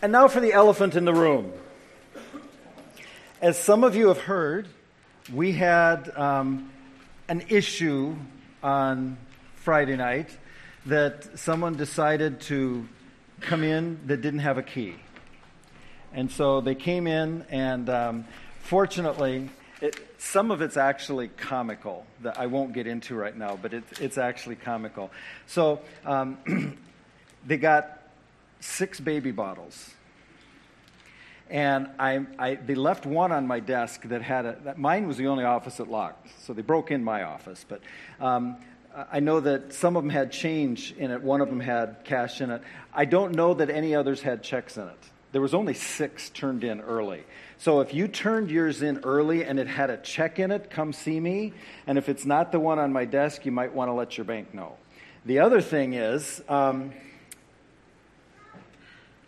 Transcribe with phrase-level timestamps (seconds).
[0.00, 1.52] And now for the elephant in the room.
[3.42, 4.68] As some of you have heard,
[5.32, 6.70] we had um,
[7.28, 8.14] an issue
[8.62, 9.16] on
[9.56, 10.30] Friday night
[10.86, 12.88] that someone decided to
[13.40, 14.94] come in that didn't have a key.
[16.12, 18.24] And so they came in, and um,
[18.60, 23.74] fortunately, it, some of it's actually comical that I won't get into right now, but
[23.74, 25.10] it, it's actually comical.
[25.48, 26.38] So um,
[27.46, 27.97] they got
[28.60, 29.94] six baby bottles
[31.50, 35.16] and I, I, they left one on my desk that had a, that mine was
[35.16, 37.64] the only office that locked, so they broke in my office.
[37.66, 37.80] But
[38.20, 38.56] um,
[39.10, 42.40] I know that some of them had change in it, one of them had cash
[42.40, 42.62] in it.
[42.92, 44.98] I don't know that any others had checks in it.
[45.32, 47.24] There was only six turned in early.
[47.58, 50.92] So if you turned yours in early and it had a check in it, come
[50.92, 51.52] see me.
[51.86, 54.24] And if it's not the one on my desk, you might want to let your
[54.24, 54.76] bank know.
[55.26, 56.92] The other thing is, um,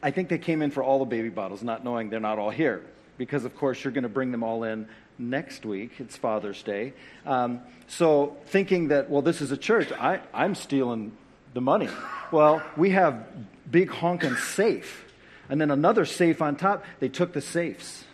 [0.02, 2.50] I think they came in for all the baby bottles, not knowing they're not all
[2.50, 2.82] here.
[3.18, 5.92] Because, of course, you're going to bring them all in next week.
[5.98, 6.94] It's Father's Day.
[7.26, 11.12] Um, so, thinking that, well, this is a church, I, I'm stealing
[11.52, 11.88] the money.
[12.32, 13.26] Well, we have
[13.70, 15.04] big honking safe.
[15.48, 16.84] And then another safe on top.
[17.00, 18.04] They took the safes.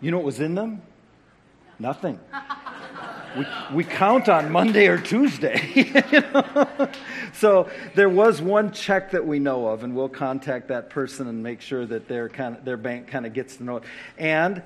[0.00, 0.82] You know what was in them?
[1.78, 2.18] Nothing.
[3.36, 5.70] We, we count on Monday or Tuesday.
[5.74, 6.90] you know?
[7.32, 11.42] So there was one check that we know of, and we'll contact that person and
[11.42, 13.84] make sure that their, kind of, their bank kind of gets to know it.
[14.18, 14.62] And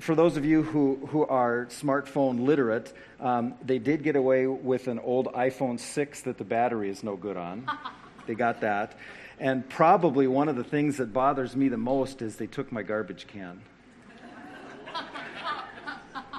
[0.00, 4.88] for those of you who, who are smartphone literate, um, they did get away with
[4.88, 7.70] an old iPhone 6 that the battery is no good on.
[8.26, 8.98] they got that.
[9.38, 12.82] And probably one of the things that bothers me the most is they took my
[12.82, 13.60] garbage can.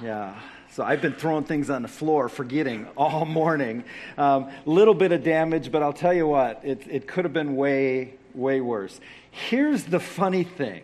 [0.02, 0.38] Yeah.
[0.76, 3.82] So I've been throwing things on the floor, forgetting all morning.
[4.18, 7.32] A um, little bit of damage, but I'll tell you what, it, it could have
[7.32, 9.00] been way, way worse.
[9.30, 10.82] Here's the funny thing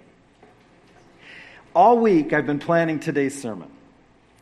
[1.75, 3.69] all week I've been planning today's sermon.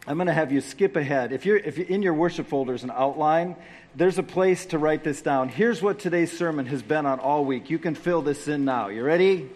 [0.06, 1.32] I'm going to have you skip ahead.
[1.32, 3.56] If you're, if you're in your worship folders an outline,
[3.96, 5.48] there's a place to write this down.
[5.48, 7.70] Here's what today's sermon has been on all week.
[7.70, 8.86] You can fill this in now.
[8.86, 9.50] You ready?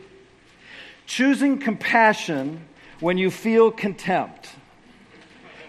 [1.07, 2.65] Choosing compassion
[2.99, 4.49] when you feel contempt.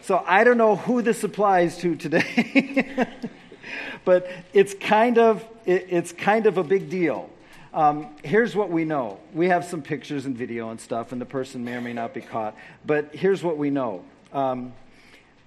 [0.05, 2.95] So I don't know who this applies to today,
[4.05, 7.27] but it's kind of it, it's kind of a big deal.
[7.73, 9.19] Um, here's what we know.
[9.33, 12.13] We have some pictures and video and stuff, and the person may or may not
[12.13, 12.55] be caught.
[12.85, 14.05] But here's what we know.
[14.31, 14.73] Um,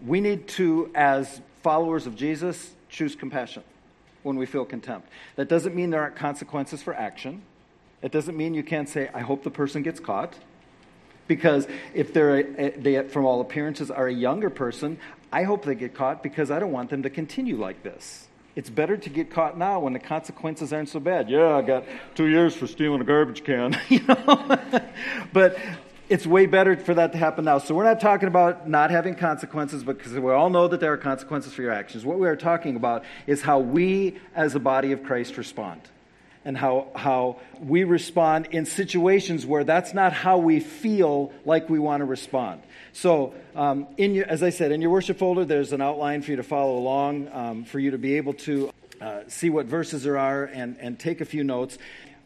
[0.04, 3.62] we need to, as followers of Jesus, choose compassion
[4.24, 5.08] when we feel contempt.
[5.36, 7.42] That doesn't mean there aren't consequences for action.
[8.02, 10.34] It doesn't mean you can't say, I hope the person gets caught
[11.28, 14.98] because if they're a, they, from all appearances, are a younger person,
[15.30, 18.26] I hope they get caught because I don't want them to continue like this.
[18.56, 21.30] It's better to get caught now when the consequences aren't so bad.
[21.30, 21.84] Yeah, I got
[22.16, 24.58] two years for stealing a garbage can, you know.
[25.32, 25.56] but
[26.08, 27.58] it's way better for that to happen now.
[27.58, 30.96] So we're not talking about not having consequences, because we all know that there are
[30.96, 32.04] consequences for your actions.
[32.04, 35.82] What we are talking about is how we, as a body of Christ, respond
[36.48, 41.78] and how, how we respond in situations where that's not how we feel like we
[41.78, 42.62] want to respond.
[42.94, 46.30] So, um, in your, as I said, in your worship folder, there's an outline for
[46.30, 50.04] you to follow along, um, for you to be able to uh, see what verses
[50.04, 51.76] there are and, and take a few notes.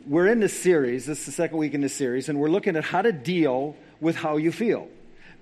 [0.07, 2.77] We're in this series, this is the second week in this series, and we're looking
[2.77, 4.87] at how to deal with how you feel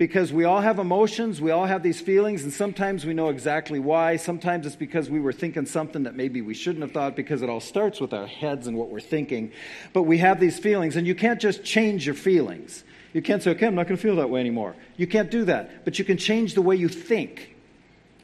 [0.00, 3.78] because we all have emotions, we all have these feelings, and sometimes we know exactly
[3.78, 4.16] why.
[4.16, 7.50] Sometimes it's because we were thinking something that maybe we shouldn't have thought because it
[7.50, 9.52] all starts with our heads and what we're thinking.
[9.92, 12.82] But we have these feelings, and you can't just change your feelings.
[13.12, 14.74] You can't say, okay, I'm not going to feel that way anymore.
[14.96, 15.84] You can't do that.
[15.84, 17.54] But you can change the way you think,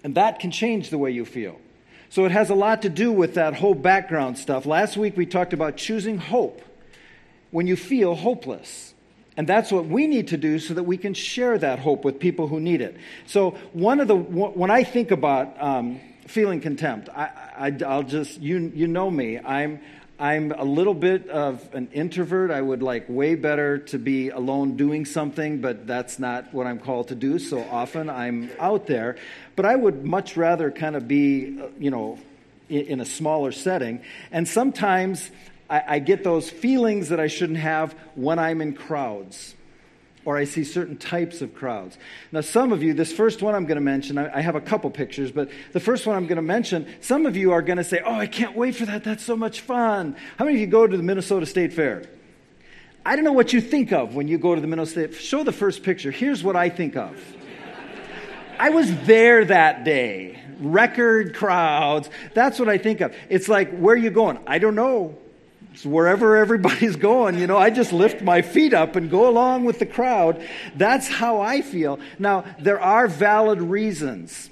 [0.03, 1.61] and that can change the way you feel.
[2.09, 4.65] So it has a lot to do with that whole background stuff.
[4.65, 6.63] Last week we talked about choosing hope
[7.51, 8.86] when you feel hopeless.
[9.37, 12.19] And that's what we need to do so that we can share that hope with
[12.19, 12.97] people who need it.
[13.27, 18.73] So, one of the, when I think about um, feeling contempt, I, will just, you,
[18.75, 19.81] you know me, I'm,
[20.19, 22.51] I'm a little bit of an introvert.
[22.51, 26.79] I would like way better to be alone doing something, but that's not what I'm
[26.79, 27.39] called to do.
[27.39, 29.17] So often I'm out there.
[29.57, 32.19] But I would much rather kind of be, uh, you know,
[32.71, 34.03] in, in a smaller setting.
[34.33, 35.31] And sometimes
[35.69, 39.55] I, I get those feelings that I shouldn't have when I'm in crowds
[40.27, 41.97] or I see certain types of crowds.
[42.33, 44.61] Now, some of you, this first one I'm going to mention, I, I have a
[44.61, 47.79] couple pictures, but the first one I'm going to mention, some of you are going
[47.79, 49.05] to say, Oh, I can't wait for that.
[49.05, 50.17] That's so much fun.
[50.37, 52.03] How many of you go to the Minnesota State Fair?
[53.05, 55.23] I don't know what you think of when you go to the Minnesota State.
[55.23, 56.11] Show the first picture.
[56.11, 57.17] Here's what I think of.
[58.59, 60.41] I was there that day.
[60.59, 62.11] Record crowds.
[62.35, 63.15] That's what I think of.
[63.29, 64.41] It's like, where are you going?
[64.47, 65.17] I don't know
[65.85, 69.79] Wherever everybody's going, you know, I just lift my feet up and go along with
[69.79, 70.43] the crowd.
[70.75, 71.99] That's how I feel.
[72.19, 74.51] Now, there are valid reasons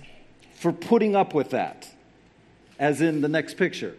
[0.55, 1.89] for putting up with that,
[2.79, 3.97] as in the next picture.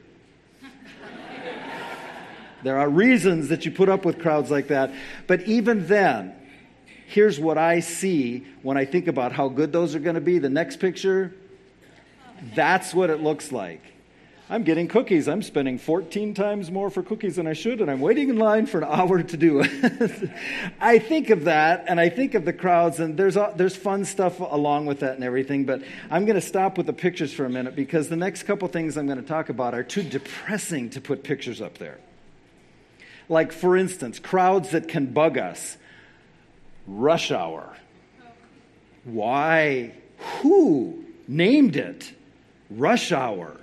[2.64, 4.92] there are reasons that you put up with crowds like that.
[5.28, 6.36] But even then,
[7.08, 10.40] here's what I see when I think about how good those are going to be.
[10.40, 11.34] The next picture,
[12.56, 13.95] that's what it looks like.
[14.48, 15.28] I'm getting cookies.
[15.28, 18.68] I'm spending 14 times more for cookies than I should, and I'm waiting in line
[18.68, 20.30] for an hour to do it.
[20.80, 24.40] I think of that, and I think of the crowds, and there's, there's fun stuff
[24.40, 25.82] along with that and everything, but
[26.12, 28.98] I'm going to stop with the pictures for a minute because the next couple things
[28.98, 31.98] I'm going to talk about are too depressing to put pictures up there.
[33.28, 35.76] Like, for instance, crowds that can bug us.
[36.86, 37.76] Rush hour.
[39.06, 39.94] Why?
[40.42, 42.14] Who named it?
[42.70, 43.58] Rush hour.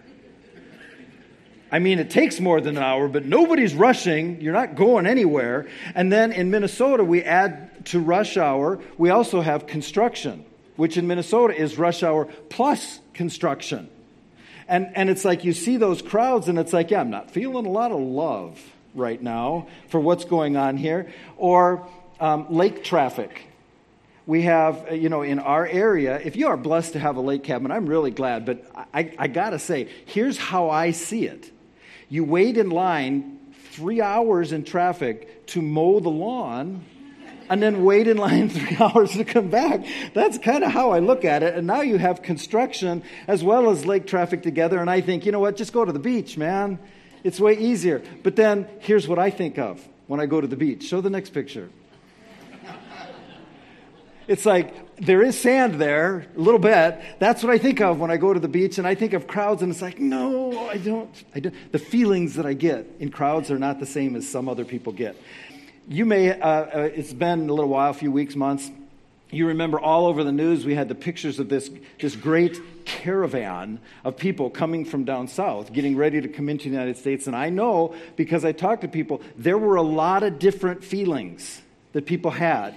[1.73, 4.43] I mean, it takes more than an hour, but nobody's rushing.
[4.43, 5.67] You're not going anywhere.
[5.95, 10.45] And then in Minnesota, we add to rush hour, we also have construction,
[10.77, 13.89] which in Minnesota is rush hour plus construction.
[14.69, 17.65] And, and it's like you see those crowds, and it's like, yeah, I'm not feeling
[17.65, 18.61] a lot of love
[18.95, 21.11] right now for what's going on here.
[21.39, 21.89] Or
[22.21, 23.49] um, lake traffic
[24.27, 27.21] we have, uh, you know, in our area, if you are blessed to have a
[27.21, 28.65] lake cabin, I'm really glad, but
[28.95, 31.51] I, I got to say, here's how I see it.
[32.13, 33.39] You wait in line
[33.71, 36.85] three hours in traffic to mow the lawn
[37.49, 39.87] and then wait in line three hours to come back.
[40.13, 41.55] That's kind of how I look at it.
[41.55, 44.79] And now you have construction as well as lake traffic together.
[44.79, 46.79] And I think, you know what, just go to the beach, man.
[47.25, 48.03] It's way easier.
[48.23, 50.83] But then here's what I think of when I go to the beach.
[50.85, 51.71] Show the next picture.
[54.29, 57.01] It's like there is sand there, a little bit.
[57.19, 59.27] That's what I think of when I go to the beach, and I think of
[59.27, 61.25] crowds, and it's like, no, I don't.
[61.35, 61.55] I don't.
[61.73, 64.93] The feelings that I get in crowds are not the same as some other people
[64.93, 65.17] get.
[65.89, 68.71] You may, uh, uh, it's been a little while, a few weeks, months.
[69.31, 73.81] You remember all over the news, we had the pictures of this, this great caravan
[74.05, 77.27] of people coming from down south, getting ready to come into the United States.
[77.27, 81.63] And I know, because I talked to people, there were a lot of different feelings
[81.93, 82.77] that people had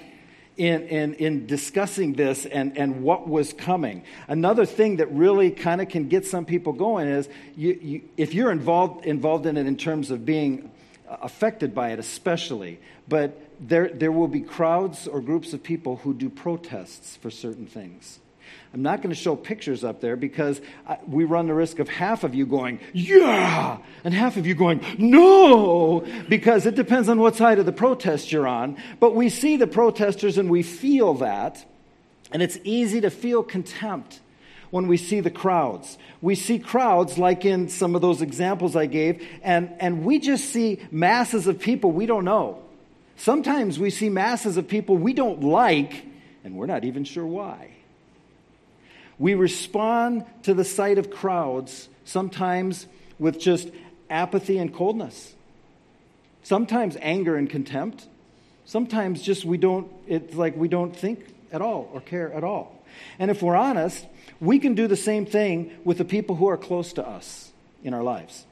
[0.58, 4.04] in, in, in discussing this and, and what was coming.
[4.28, 8.34] Another thing that really kind of can get some people going is you, you, if
[8.34, 10.72] you're involved, involved in it in terms of being
[11.10, 15.98] uh, affected by it, especially, but there, there will be crowds or groups of people
[15.98, 18.20] who do protests for certain things.
[18.74, 21.88] I'm not going to show pictures up there because I, we run the risk of
[21.88, 27.20] half of you going, yeah, and half of you going, no, because it depends on
[27.20, 28.78] what side of the protest you're on.
[29.00, 31.66] But we see the protesters and we feel that,
[32.32, 34.20] and it's easy to feel contempt
[34.72, 35.98] when we see the crowds.
[36.22, 40.50] We see crowds like in some of those examples I gave, and, and we just
[40.50, 42.62] see masses of people we don't know.
[43.16, 46.06] Sometimes we see masses of people we don't like,
[46.44, 47.75] and we're not even sure why.
[49.18, 53.70] We respond to the sight of crowds sometimes with just
[54.10, 55.34] apathy and coldness,
[56.44, 58.08] sometimes anger and contempt,
[58.66, 62.84] sometimes just we don't, it's like we don't think at all or care at all.
[63.20, 64.06] And if we're honest,
[64.40, 67.52] we can do the same thing with the people who are close to us
[67.84, 68.46] in our lives.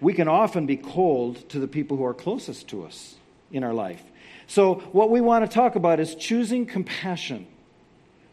[0.00, 3.14] We can often be cold to the people who are closest to us
[3.50, 4.02] in our life.
[4.46, 7.46] So, what we want to talk about is choosing compassion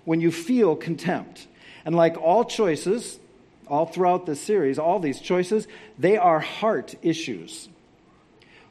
[0.05, 1.48] when you feel contempt.
[1.86, 3.19] And like all choices,
[3.67, 5.67] all throughout this series, all these choices,
[5.98, 7.69] they are heart issues.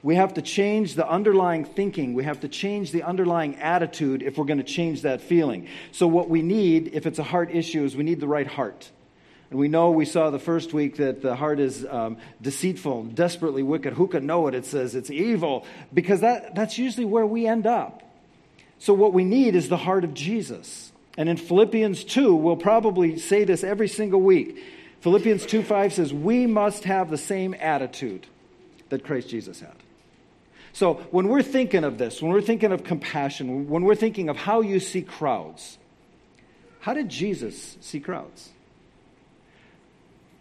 [0.03, 2.15] We have to change the underlying thinking.
[2.15, 5.69] We have to change the underlying attitude if we're going to change that feeling.
[5.93, 8.91] So, what we need, if it's a heart issue, is we need the right heart.
[9.51, 13.63] And we know we saw the first week that the heart is um, deceitful, desperately
[13.63, 13.93] wicked.
[13.93, 14.55] Who can know it?
[14.55, 18.03] It says it's evil, because that, that's usually where we end up.
[18.79, 20.92] So, what we need is the heart of Jesus.
[21.17, 24.63] And in Philippians 2, we'll probably say this every single week.
[25.01, 28.27] Philippians 2 5 says, We must have the same attitude
[28.89, 29.75] that Christ Jesus had.
[30.73, 34.37] So when we're thinking of this, when we're thinking of compassion, when we're thinking of
[34.37, 35.77] how you see crowds,
[36.81, 38.51] how did Jesus see crowds?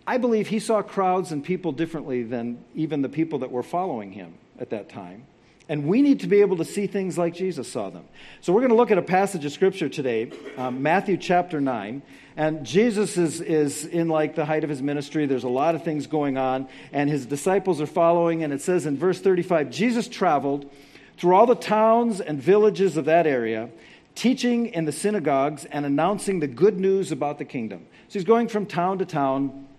[0.07, 4.11] I believe he saw crowds and people differently than even the people that were following
[4.11, 5.25] him at that time.
[5.71, 8.03] And we need to be able to see things like Jesus saw them.
[8.41, 12.01] So we're going to look at a passage of Scripture today, um, Matthew chapter 9.
[12.35, 15.27] And Jesus is, is in like the height of his ministry.
[15.27, 16.67] There's a lot of things going on.
[16.91, 18.43] And his disciples are following.
[18.43, 20.69] And it says in verse 35 Jesus traveled
[21.17, 23.69] through all the towns and villages of that area,
[24.13, 27.87] teaching in the synagogues and announcing the good news about the kingdom.
[28.09, 29.69] So he's going from town to town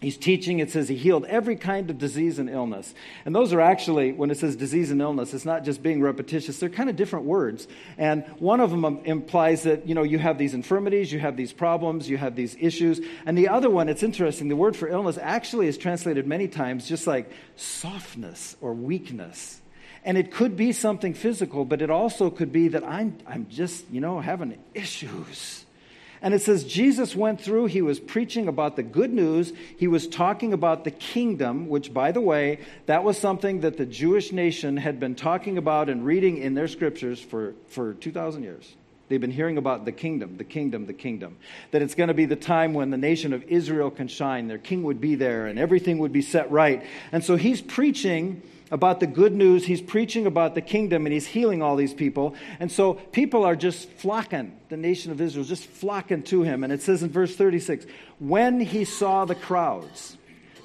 [0.00, 2.94] He's teaching, it says he healed every kind of disease and illness.
[3.26, 6.58] And those are actually, when it says disease and illness, it's not just being repetitious.
[6.58, 7.68] They're kind of different words.
[7.98, 11.52] And one of them implies that, you know, you have these infirmities, you have these
[11.52, 12.98] problems, you have these issues.
[13.26, 16.88] And the other one, it's interesting, the word for illness actually is translated many times
[16.88, 19.60] just like softness or weakness.
[20.02, 23.84] And it could be something physical, but it also could be that I'm, I'm just,
[23.90, 25.66] you know, having issues.
[26.22, 29.52] And it says Jesus went through, he was preaching about the good news.
[29.78, 33.86] He was talking about the kingdom, which, by the way, that was something that the
[33.86, 38.74] Jewish nation had been talking about and reading in their scriptures for, for 2,000 years.
[39.08, 41.36] They've been hearing about the kingdom, the kingdom, the kingdom.
[41.72, 44.46] That it's going to be the time when the nation of Israel can shine.
[44.46, 46.84] Their king would be there and everything would be set right.
[47.10, 49.64] And so he's preaching about the good news.
[49.64, 52.34] He's preaching about the kingdom and he's healing all these people.
[52.58, 56.64] And so people are just flocking, the nation of Israel, is just flocking to him.
[56.64, 57.86] And it says in verse 36
[58.18, 60.16] when he saw the crowds.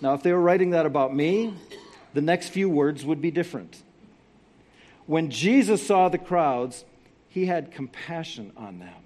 [0.02, 1.54] Now, if they were writing that about me,
[2.14, 3.82] the next few words would be different.
[5.06, 6.84] When Jesus saw the crowds,
[7.30, 9.05] he had compassion on them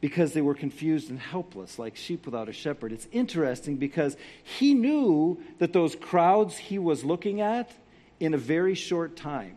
[0.00, 2.92] because they were confused and helpless, like sheep without a shepherd.
[2.92, 7.70] It's interesting because he knew that those crowds he was looking at
[8.20, 9.56] in a very short time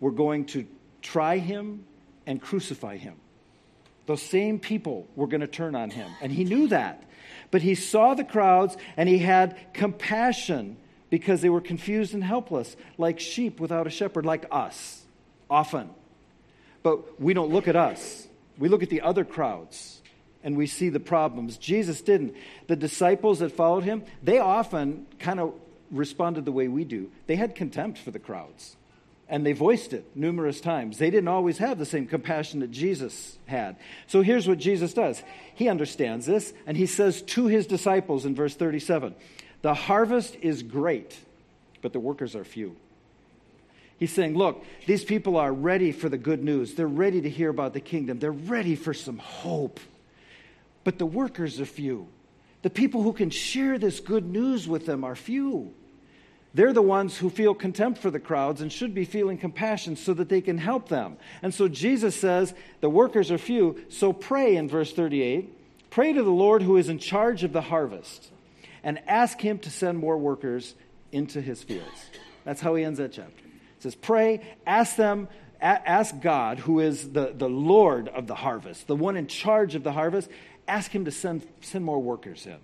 [0.00, 0.66] were going to
[1.02, 1.84] try him
[2.26, 3.14] and crucify him.
[4.06, 7.04] Those same people were going to turn on him, and he knew that.
[7.50, 10.76] But he saw the crowds and he had compassion
[11.10, 15.02] because they were confused and helpless, like sheep without a shepherd, like us,
[15.48, 15.90] often.
[16.82, 18.26] But we don't look at us
[18.58, 20.00] we look at the other crowds
[20.42, 21.58] and we see the problems.
[21.58, 22.34] Jesus didn't.
[22.68, 25.54] The disciples that followed him, they often kind of
[25.90, 27.10] responded the way we do.
[27.26, 28.76] They had contempt for the crowds.
[29.28, 30.98] And they voiced it numerous times.
[30.98, 33.76] They didn't always have the same compassion that Jesus had.
[34.06, 35.20] So here's what Jesus does
[35.54, 39.16] He understands this, and He says to His disciples in verse 37
[39.62, 41.18] The harvest is great,
[41.82, 42.76] but the workers are few.
[43.98, 46.74] He's saying, look, these people are ready for the good news.
[46.74, 48.18] They're ready to hear about the kingdom.
[48.18, 49.80] They're ready for some hope.
[50.84, 52.08] But the workers are few.
[52.62, 55.72] The people who can share this good news with them are few.
[56.52, 60.14] They're the ones who feel contempt for the crowds and should be feeling compassion so
[60.14, 61.16] that they can help them.
[61.42, 63.84] And so Jesus says, the workers are few.
[63.88, 65.52] So pray in verse 38
[65.90, 68.30] pray to the Lord who is in charge of the harvest
[68.82, 70.74] and ask him to send more workers
[71.12, 72.10] into his fields.
[72.44, 73.45] That's how he ends that chapter.
[73.76, 75.28] It says, pray, ask them,
[75.60, 79.82] ask God, who is the, the Lord of the harvest, the one in charge of
[79.82, 80.30] the harvest,
[80.66, 82.58] ask him to send, send more workers in.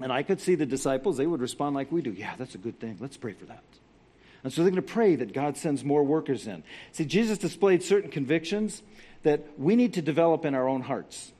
[0.00, 2.12] And I could see the disciples, they would respond like we do.
[2.12, 2.96] Yeah, that's a good thing.
[3.00, 3.62] Let's pray for that.
[4.42, 6.62] And so they're going to pray that God sends more workers in.
[6.92, 8.82] See, Jesus displayed certain convictions
[9.22, 11.32] that we need to develop in our own hearts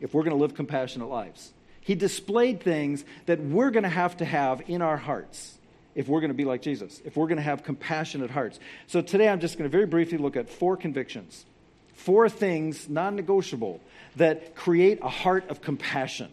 [0.00, 1.52] if we're going to live compassionate lives.
[1.80, 5.57] He displayed things that we're going to have to have in our hearts
[5.98, 8.60] if we're going to be like Jesus, if we're going to have compassionate hearts.
[8.86, 11.44] So today I'm just going to very briefly look at four convictions,
[11.92, 13.80] four things, non negotiable,
[14.14, 16.30] that create a heart of compassion.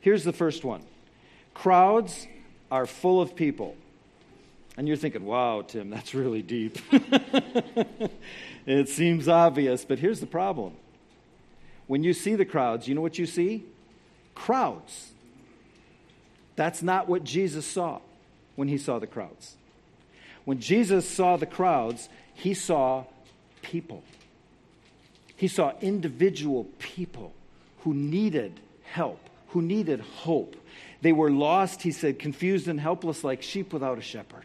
[0.00, 0.82] Here's the first one
[1.52, 2.26] crowds
[2.70, 3.76] are full of people.
[4.78, 6.78] And you're thinking, wow, Tim, that's really deep.
[8.64, 10.72] it seems obvious, but here's the problem.
[11.86, 13.62] When you see the crowds, you know what you see?
[14.34, 15.10] Crowds.
[16.56, 18.00] That's not what Jesus saw
[18.56, 19.56] when he saw the crowds.
[20.44, 23.04] When Jesus saw the crowds, he saw
[23.62, 24.02] people.
[25.36, 27.32] He saw individual people
[27.80, 30.56] who needed help, who needed hope.
[31.02, 34.44] They were lost, he said, confused and helpless like sheep without a shepherd.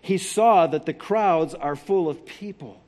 [0.00, 2.80] He saw that the crowds are full of people.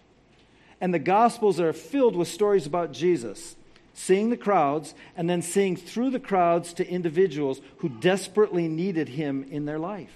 [0.81, 3.57] And the Gospels are filled with stories about Jesus
[3.99, 9.45] seeing the crowds, and then seeing through the crowds to individuals who desperately needed him
[9.50, 10.12] in their life.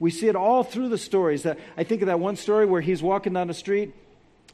[0.00, 1.46] We see it all through the stories.
[1.46, 3.94] I think of that one story where he's walking down the street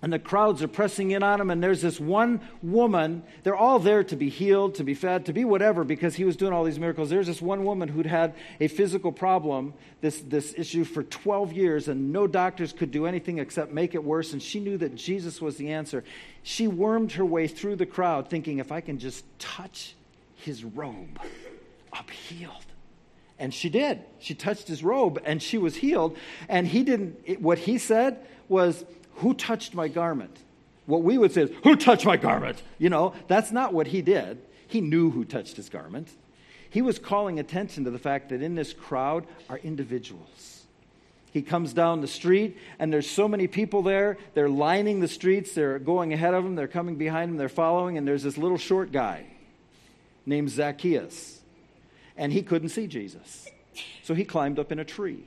[0.02, 3.22] and the crowds are pressing in on him, and there's this one woman.
[3.42, 6.36] They're all there to be healed, to be fed, to be whatever, because he was
[6.36, 7.10] doing all these miracles.
[7.10, 11.88] There's this one woman who'd had a physical problem, this, this issue for 12 years,
[11.88, 15.40] and no doctors could do anything except make it worse, and she knew that Jesus
[15.40, 16.02] was the answer.
[16.42, 19.94] She wormed her way through the crowd, thinking, if I can just touch
[20.36, 21.20] his robe,
[21.92, 22.64] I'll be healed.
[23.38, 24.00] And she did.
[24.18, 26.16] She touched his robe, and she was healed.
[26.48, 28.84] And he didn't, what he said was,
[29.20, 30.36] who touched my garment?
[30.86, 32.62] What we would say is, Who touched my garment?
[32.78, 34.42] You know, that's not what he did.
[34.66, 36.08] He knew who touched his garment.
[36.70, 40.64] He was calling attention to the fact that in this crowd are individuals.
[41.32, 44.18] He comes down the street, and there's so many people there.
[44.34, 45.52] They're lining the streets.
[45.52, 46.56] They're going ahead of him.
[46.56, 47.36] They're coming behind him.
[47.36, 47.98] They're following.
[47.98, 49.26] And there's this little short guy
[50.26, 51.40] named Zacchaeus,
[52.16, 53.48] and he couldn't see Jesus.
[54.02, 55.24] So he climbed up in a tree.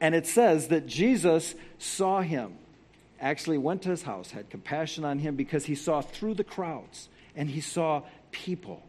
[0.00, 2.58] And it says that Jesus saw him,
[3.20, 7.08] actually went to his house, had compassion on him because he saw through the crowds
[7.34, 8.82] and he saw people.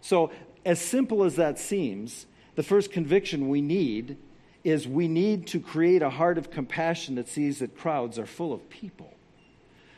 [0.00, 0.30] So,
[0.64, 4.16] as simple as that seems, the first conviction we need
[4.62, 8.52] is we need to create a heart of compassion that sees that crowds are full
[8.52, 9.14] of people.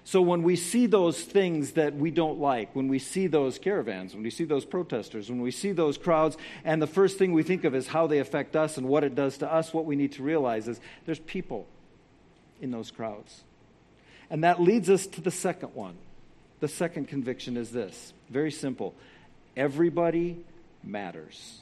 [0.04, 4.14] So when we see those things that we don't like, when we see those caravans,
[4.14, 7.44] when we see those protesters, when we see those crowds, and the first thing we
[7.44, 9.94] think of is how they affect us and what it does to us, what we
[9.94, 11.68] need to realize is there's people
[12.62, 13.42] in those crowds.
[14.31, 15.97] And that leads us to the second one.
[16.61, 18.95] The second conviction is this very simple
[19.57, 20.42] everybody
[20.83, 21.61] matters.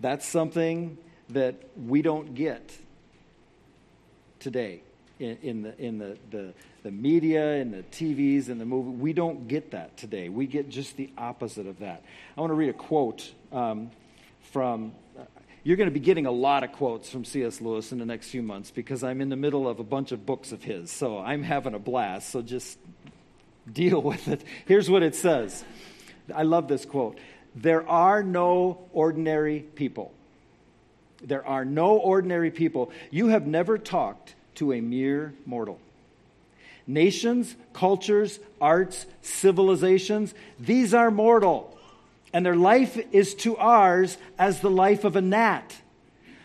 [0.00, 0.96] That's something
[1.30, 2.76] that we don't get
[4.40, 4.80] today
[5.20, 8.90] in, in, the, in the, the, the media and the TVs and the movie.
[8.90, 10.28] We don't get that today.
[10.28, 12.02] We get just the opposite of that.
[12.36, 13.90] I want to read a quote um,
[14.52, 14.92] from.
[15.64, 17.60] You're going to be getting a lot of quotes from C.S.
[17.60, 20.26] Lewis in the next few months because I'm in the middle of a bunch of
[20.26, 20.90] books of his.
[20.90, 22.30] So I'm having a blast.
[22.30, 22.78] So just
[23.70, 24.42] deal with it.
[24.66, 25.64] Here's what it says.
[26.34, 27.18] I love this quote.
[27.54, 30.12] There are no ordinary people.
[31.22, 32.90] There are no ordinary people.
[33.10, 35.78] You have never talked to a mere mortal.
[36.86, 41.71] Nations, cultures, arts, civilizations, these are mortal.
[42.32, 45.76] And their life is to ours as the life of a gnat.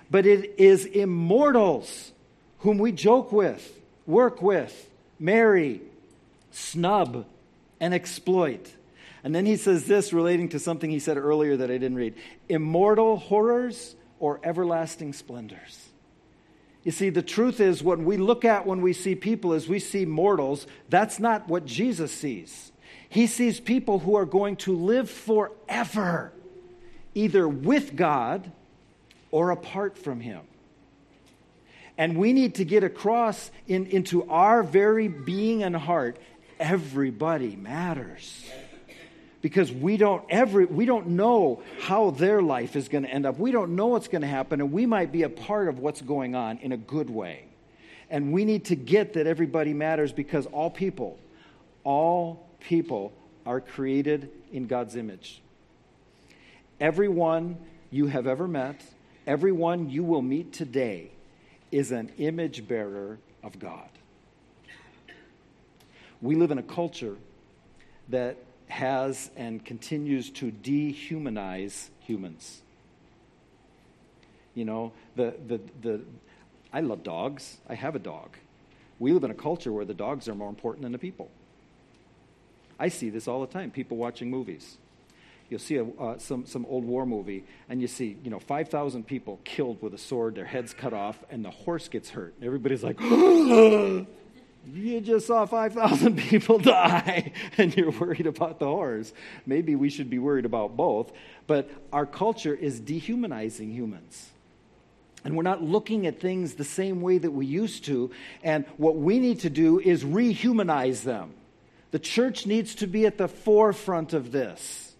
[0.09, 2.11] But it is immortals
[2.59, 4.89] whom we joke with, work with,
[5.19, 5.81] marry,
[6.51, 7.25] snub,
[7.79, 8.73] and exploit.
[9.23, 12.15] And then he says this relating to something he said earlier that I didn't read
[12.49, 15.89] immortal horrors or everlasting splendors.
[16.83, 19.79] You see, the truth is, what we look at when we see people is we
[19.79, 20.65] see mortals.
[20.87, 22.71] That's not what Jesus sees.
[23.09, 26.33] He sees people who are going to live forever,
[27.13, 28.51] either with God
[29.31, 30.41] or apart from Him.
[31.97, 36.17] And we need to get across in, into our very being and heart
[36.59, 38.45] everybody matters.
[39.41, 43.39] Because we don't ever we don't know how their life is going to end up.
[43.39, 46.01] We don't know what's going to happen and we might be a part of what's
[46.01, 47.45] going on in a good way.
[48.09, 51.19] And we need to get that everybody matters because all people
[51.83, 53.13] all people
[53.45, 55.41] are created in god's image
[56.79, 57.57] everyone
[57.91, 58.81] you have ever met
[59.25, 61.09] everyone you will meet today
[61.71, 63.89] is an image bearer of god
[66.21, 67.15] we live in a culture
[68.09, 72.61] that has and continues to dehumanize humans.
[74.55, 76.01] You know, the, the, the,
[76.73, 77.57] I love dogs.
[77.69, 78.35] I have a dog.
[78.99, 81.29] We live in a culture where the dogs are more important than the people.
[82.79, 83.71] I see this all the time.
[83.71, 84.77] People watching movies.
[85.49, 89.07] You'll see a, uh, some, some old war movie, and you see, you know, 5,000
[89.07, 92.33] people killed with a sword, their heads cut off, and the horse gets hurt.
[92.41, 92.99] Everybody's like,
[94.73, 99.13] you just saw 5,000 people die and you're worried about the horse.
[99.45, 101.11] Maybe we should be worried about both.
[101.47, 104.29] But our culture is dehumanizing humans.
[105.23, 108.11] And we're not looking at things the same way that we used to.
[108.43, 111.33] And what we need to do is rehumanize them.
[111.91, 114.93] The church needs to be at the forefront of this,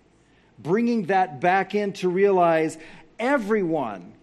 [0.58, 2.78] bringing that back in to realize
[3.20, 4.14] everyone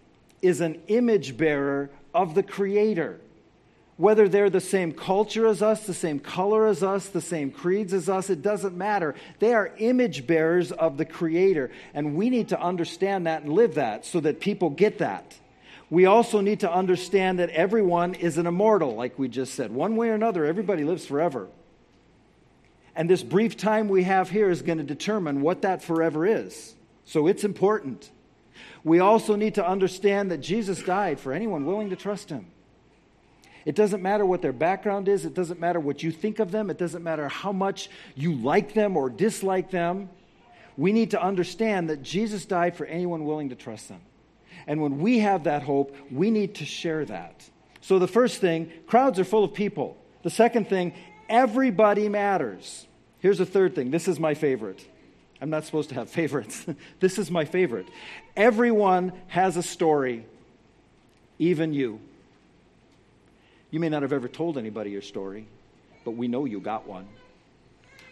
[0.41, 3.19] is an image bearer of the Creator
[3.97, 7.93] whether they're the same culture as us, the same color as us, the same creeds
[7.93, 9.15] as us, it doesn't matter.
[9.39, 11.71] They are image bearers of the Creator.
[11.93, 15.37] And we need to understand that and live that so that people get that.
[15.89, 19.71] We also need to understand that everyone is an immortal, like we just said.
[19.71, 21.47] One way or another, everybody lives forever.
[22.95, 26.75] And this brief time we have here is going to determine what that forever is.
[27.03, 28.09] So it's important.
[28.83, 32.47] We also need to understand that Jesus died for anyone willing to trust him.
[33.65, 35.25] It doesn't matter what their background is.
[35.25, 36.69] It doesn't matter what you think of them.
[36.69, 40.09] It doesn't matter how much you like them or dislike them.
[40.77, 44.01] We need to understand that Jesus died for anyone willing to trust them.
[44.67, 47.49] And when we have that hope, we need to share that.
[47.81, 49.97] So the first thing, crowds are full of people.
[50.23, 50.93] The second thing,
[51.29, 52.87] everybody matters.
[53.19, 53.91] Here's a third thing.
[53.91, 54.85] This is my favorite.
[55.41, 56.65] I'm not supposed to have favorites.
[56.99, 57.87] this is my favorite.
[58.35, 60.25] Everyone has a story,
[61.39, 61.99] even you.
[63.71, 65.47] You may not have ever told anybody your story,
[66.03, 67.07] but we know you got one.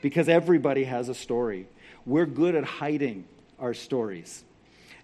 [0.02, 1.68] Because everybody has a story.
[2.06, 3.26] We're good at hiding
[3.60, 4.44] our stories.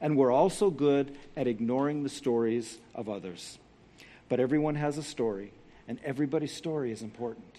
[0.01, 3.57] And we're also good at ignoring the stories of others.
[4.27, 5.51] But everyone has a story,
[5.87, 7.55] and everybody's story is important.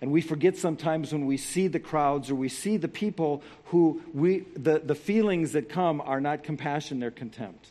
[0.00, 4.02] And we forget sometimes when we see the crowds or we see the people who
[4.12, 7.68] we, the, the feelings that come are not compassion, they're contempt.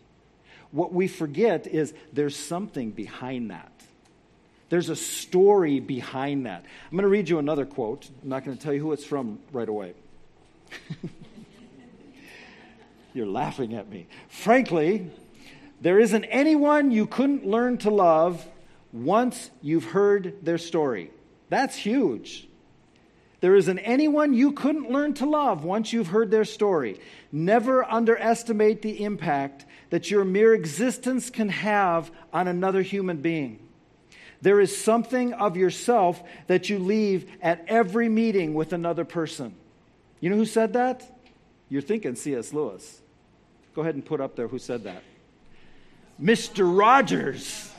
[0.71, 3.71] What we forget is there's something behind that.
[4.69, 6.65] There's a story behind that.
[6.85, 8.09] I'm going to read you another quote.
[8.23, 9.93] I'm not going to tell you who it's from right away.
[13.13, 14.07] You're laughing at me.
[14.29, 15.11] Frankly,
[15.81, 18.47] there isn't anyone you couldn't learn to love
[18.91, 21.11] once you've heard their story.
[21.49, 22.47] That's huge.
[23.43, 26.99] There isn't anyone you couldn't learn to love once you've heard their story.
[27.29, 33.59] Never underestimate the impact that your mere existence can have on another human being.
[34.41, 39.55] There is something of yourself that you leave at every meeting with another person.
[40.21, 41.03] You know who said that?
[41.69, 42.53] You're thinking C.S.
[42.53, 43.01] Lewis.
[43.75, 45.03] Go ahead and put up there who said that.
[46.21, 46.65] Mr.
[46.77, 47.71] Rogers.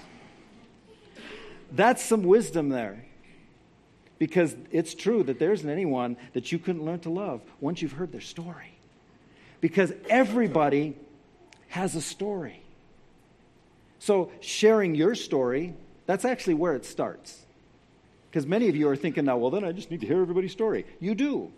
[1.72, 3.06] That's some wisdom there.
[4.18, 7.92] Because it's true that there isn't anyone that you couldn't learn to love once you've
[7.92, 8.78] heard their story.
[9.60, 10.96] Because everybody
[11.68, 12.62] has a story.
[13.98, 15.74] So, sharing your story,
[16.06, 17.40] that's actually where it starts.
[18.30, 20.52] Because many of you are thinking now, well, then I just need to hear everybody's
[20.52, 20.84] story.
[21.00, 21.50] You do.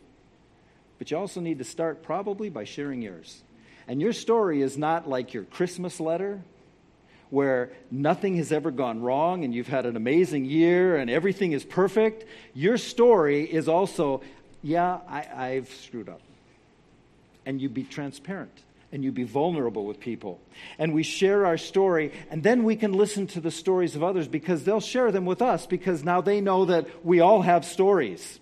[0.98, 3.42] But you also need to start probably by sharing yours.
[3.88, 6.42] And your story is not like your Christmas letter
[7.36, 11.66] where nothing has ever gone wrong and you've had an amazing year and everything is
[11.66, 12.24] perfect.
[12.54, 14.22] Your story is also,
[14.62, 16.22] yeah, I, have screwed up.
[17.44, 18.58] And you be transparent
[18.90, 20.40] and you be vulnerable with people.
[20.78, 24.28] And we share our story, and then we can listen to the stories of others
[24.28, 28.40] because they'll share them with us because now they know that we all have stories.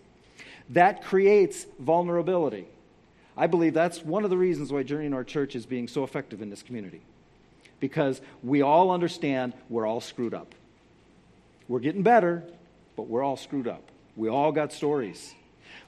[0.70, 2.68] That creates vulnerability.
[3.37, 6.04] I believe that's one of the reasons why Journey in Our Church is being so
[6.04, 7.02] effective in this community.
[7.80, 10.54] Because we all understand we're all screwed up.
[11.68, 12.44] We're getting better,
[12.96, 13.82] but we're all screwed up.
[14.16, 15.34] We all got stories.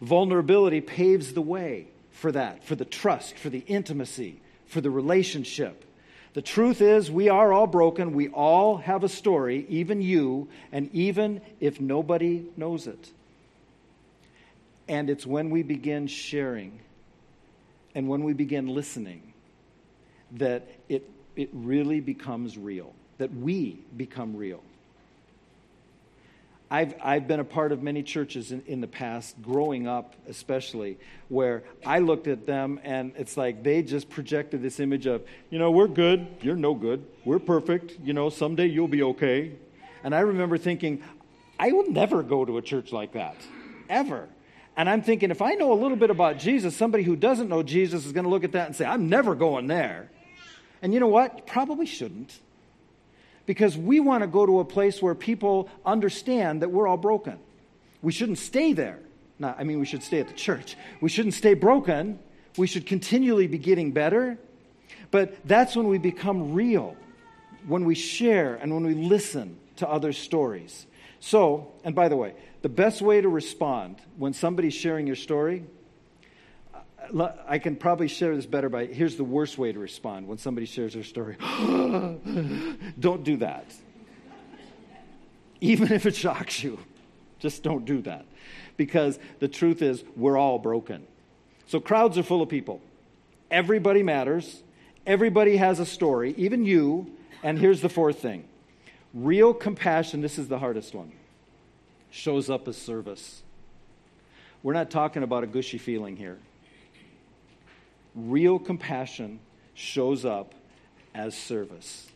[0.00, 5.84] Vulnerability paves the way for that, for the trust, for the intimacy, for the relationship.
[6.34, 8.12] The truth is, we are all broken.
[8.12, 13.10] We all have a story, even you, and even if nobody knows it.
[14.88, 16.80] And it's when we begin sharing
[17.94, 19.32] and when we begin listening,
[20.32, 24.62] that it, it really becomes real, that we become real.
[26.68, 30.98] I've, I've been a part of many churches in, in the past, growing up especially,
[31.28, 35.60] where I looked at them and it's like they just projected this image of, you
[35.60, 39.52] know, we're good, you're no good, we're perfect, you know, someday you'll be okay.
[40.02, 41.02] And I remember thinking,
[41.58, 43.36] I will never go to a church like that,
[43.88, 44.28] ever.
[44.76, 47.62] And I'm thinking, if I know a little bit about Jesus, somebody who doesn't know
[47.62, 50.10] Jesus is going to look at that and say, I'm never going there.
[50.86, 51.38] And you know what?
[51.38, 52.38] You probably shouldn't.
[53.44, 57.40] Because we want to go to a place where people understand that we're all broken.
[58.02, 59.00] We shouldn't stay there.
[59.42, 60.76] I mean, we should stay at the church.
[61.00, 62.20] We shouldn't stay broken.
[62.56, 64.38] We should continually be getting better.
[65.10, 66.96] But that's when we become real,
[67.66, 70.86] when we share and when we listen to other stories.
[71.18, 75.64] So, and by the way, the best way to respond when somebody's sharing your story,
[77.48, 80.66] I can probably share this better by here's the worst way to respond when somebody
[80.66, 81.36] shares their story.
[83.00, 83.66] don't do that.
[85.60, 86.78] Even if it shocks you,
[87.38, 88.26] just don't do that.
[88.76, 91.06] Because the truth is, we're all broken.
[91.66, 92.80] So crowds are full of people.
[93.50, 94.62] Everybody matters.
[95.06, 97.10] Everybody has a story, even you.
[97.42, 98.44] And here's the fourth thing
[99.14, 101.12] real compassion, this is the hardest one
[102.10, 103.42] shows up as service.
[104.62, 106.38] We're not talking about a gushy feeling here.
[108.16, 109.38] Real compassion
[109.74, 110.54] shows up
[111.14, 112.08] as service.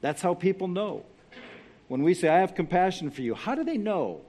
[0.00, 1.04] That's how people know.
[1.88, 4.22] When we say, I have compassion for you, how do they know?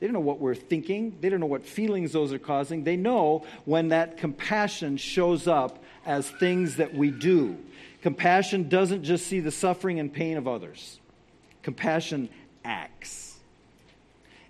[0.00, 1.16] They don't know what we're thinking.
[1.20, 2.82] They don't know what feelings those are causing.
[2.82, 7.56] They know when that compassion shows up as things that we do.
[8.02, 10.98] Compassion doesn't just see the suffering and pain of others,
[11.62, 12.28] compassion
[12.64, 13.38] acts.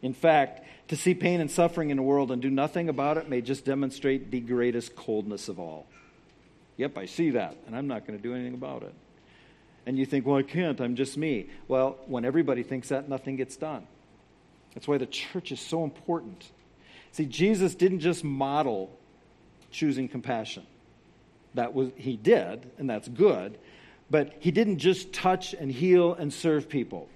[0.01, 0.62] In fact,
[0.93, 3.65] to see pain and suffering in the world and do nothing about it may just
[3.65, 5.87] demonstrate the greatest coldness of all.
[6.77, 8.93] Yep, I see that, and I'm not going to do anything about it.
[9.87, 11.49] And you think, well, I can't, I'm just me.
[11.67, 13.87] Well, when everybody thinks that, nothing gets done.
[14.75, 16.45] That's why the church is so important.
[17.13, 18.91] See, Jesus didn't just model
[19.71, 20.67] choosing compassion.
[21.55, 23.57] That was he did, and that's good,
[24.11, 27.09] but he didn't just touch and heal and serve people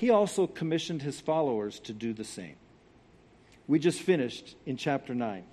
[0.00, 2.56] he also commissioned his followers to do the same.
[3.70, 5.44] We just finished in chapter 9.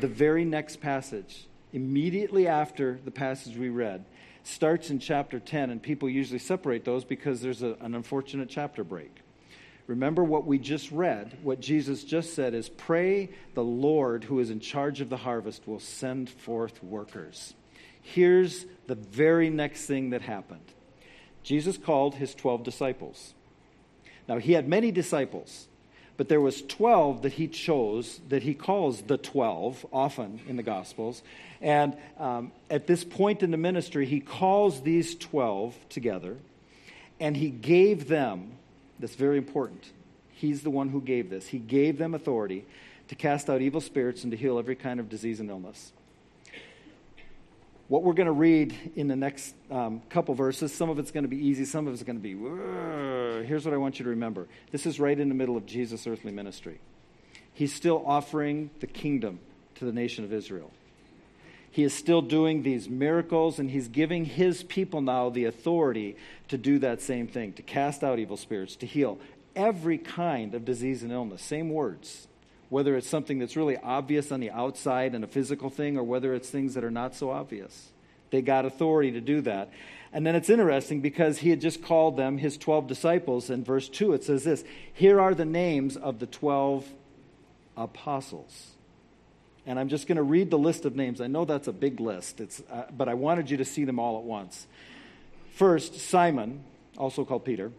[0.00, 4.04] The very next passage, immediately after the passage we read,
[4.44, 8.84] starts in chapter 10, and people usually separate those because there's a, an unfortunate chapter
[8.84, 9.22] break.
[9.88, 11.36] Remember what we just read.
[11.42, 15.66] What Jesus just said is pray the Lord who is in charge of the harvest
[15.66, 17.54] will send forth workers.
[18.00, 20.72] Here's the very next thing that happened
[21.42, 23.34] Jesus called his 12 disciples.
[24.28, 25.66] Now, he had many disciples,
[26.16, 30.62] but there was 12 that he chose, that he calls the 12, often in the
[30.62, 31.22] Gospels.
[31.60, 36.36] And um, at this point in the ministry, he calls these 12 together,
[37.18, 38.52] and he gave them,
[38.98, 39.84] that's very important,
[40.32, 42.64] he's the one who gave this, he gave them authority
[43.08, 45.92] to cast out evil spirits and to heal every kind of disease and illness
[47.88, 51.24] what we're going to read in the next um, couple verses, some of it's going
[51.24, 52.32] to be easy, some of it's going to be,
[53.46, 54.46] here's what I want you to remember.
[54.70, 56.80] This is right in the middle of Jesus' earthly ministry.
[57.52, 59.40] He's still offering the kingdom
[59.74, 60.70] to the nation of Israel.
[61.70, 66.16] He is still doing these miracles, and he's giving his people now the authority
[66.48, 69.18] to do that same thing to cast out evil spirits, to heal
[69.56, 71.42] every kind of disease and illness.
[71.42, 72.26] Same words
[72.72, 76.32] whether it's something that's really obvious on the outside and a physical thing, or whether
[76.32, 77.90] it's things that are not so obvious.
[78.30, 79.70] They got authority to do that.
[80.10, 83.50] And then it's interesting because he had just called them his 12 disciples.
[83.50, 86.88] In verse 2, it says this Here are the names of the 12
[87.76, 88.70] apostles.
[89.66, 91.20] And I'm just going to read the list of names.
[91.20, 93.98] I know that's a big list, it's, uh, but I wanted you to see them
[93.98, 94.66] all at once.
[95.56, 96.64] First, Simon,
[96.96, 97.70] also called Peter.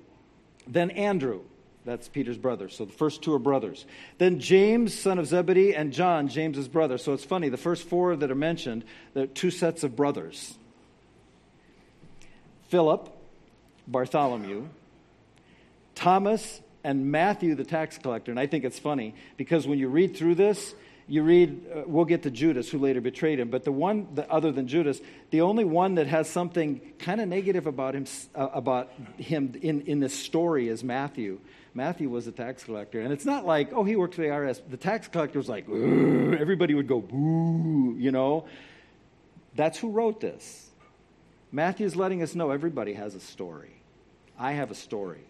[0.68, 1.42] Then Andrew,
[1.86, 2.70] that's Peter's brother.
[2.70, 3.86] So the first two are brothers.
[4.18, 6.98] Then James, son of Zebedee, and John, James's brother.
[6.98, 10.56] So it's funny, the first four that are mentioned, they're two sets of brothers
[12.70, 13.10] Philip,
[13.88, 14.68] Bartholomew,
[15.96, 18.32] Thomas, and Matthew, the tax collector.
[18.32, 20.74] And I think it's funny because when you read through this,
[21.08, 24.30] you read, uh, we'll get to Judas, who later betrayed him, but the one the,
[24.32, 28.50] other than Judas, the only one that has something kind of negative about him, uh,
[28.54, 31.40] about him in, in this story is Matthew.
[31.76, 33.02] Matthew was a tax collector.
[33.02, 34.62] And it's not like, oh, he worked for the IRS.
[34.70, 38.46] The tax collector was like, everybody would go, boo, you know.
[39.56, 40.70] That's who wrote this.
[41.52, 43.82] Matthew's letting us know everybody has a story.
[44.38, 45.26] I have a story.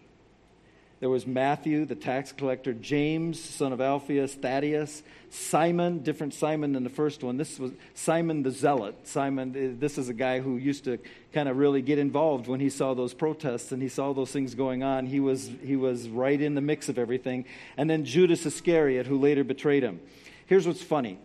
[1.04, 6.82] There was Matthew, the tax collector, James, son of Alphaeus, Thaddeus, Simon, different Simon than
[6.82, 7.36] the first one.
[7.36, 9.06] This was Simon the Zealot.
[9.06, 10.98] Simon, eh, this is a guy who used to
[11.34, 14.54] kind of really get involved when he saw those protests and he saw those things
[14.54, 15.04] going on.
[15.04, 17.44] He was, he was right in the mix of everything.
[17.76, 20.00] And then Judas Iscariot, who later betrayed him.
[20.46, 21.18] Here's what's funny.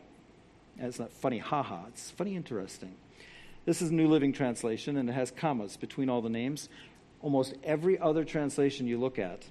[0.78, 1.86] It's not funny, haha.
[1.88, 2.96] It's funny, interesting.
[3.64, 6.68] This is New Living Translation, and it has commas between all the names.
[7.22, 9.46] Almost every other translation you look at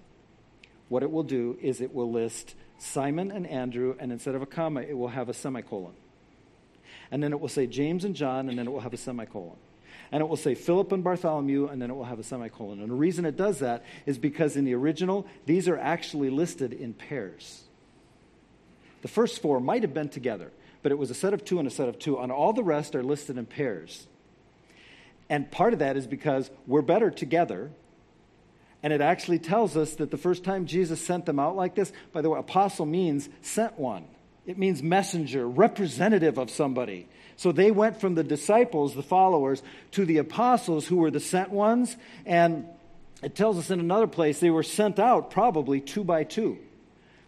[0.89, 4.47] what it will do is it will list Simon and Andrew, and instead of a
[4.47, 5.95] comma, it will have a semicolon.
[7.11, 9.57] And then it will say James and John, and then it will have a semicolon.
[10.13, 12.81] And it will say Philip and Bartholomew, and then it will have a semicolon.
[12.81, 16.73] And the reason it does that is because in the original, these are actually listed
[16.73, 17.65] in pairs.
[19.03, 20.51] The first four might have been together,
[20.83, 22.19] but it was a set of two and a set of two.
[22.19, 24.07] And all the rest are listed in pairs.
[25.29, 27.71] And part of that is because we're better together
[28.83, 31.93] and it actually tells us that the first time Jesus sent them out like this,
[32.13, 34.05] by the way, apostle means sent one.
[34.47, 37.09] It means messenger, representative of somebody.
[37.37, 39.63] So they went from the disciples, the followers,
[39.93, 41.97] to the apostles who were the sent ones.
[42.25, 42.67] And
[43.23, 46.59] it tells us in another place they were sent out probably two by two,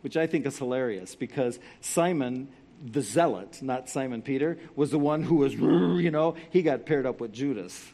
[0.03, 2.49] which I think is hilarious because Simon,
[2.85, 7.07] the zealot, not Simon Peter, was the one who was, you know, he got paired
[7.07, 7.93] up with Judas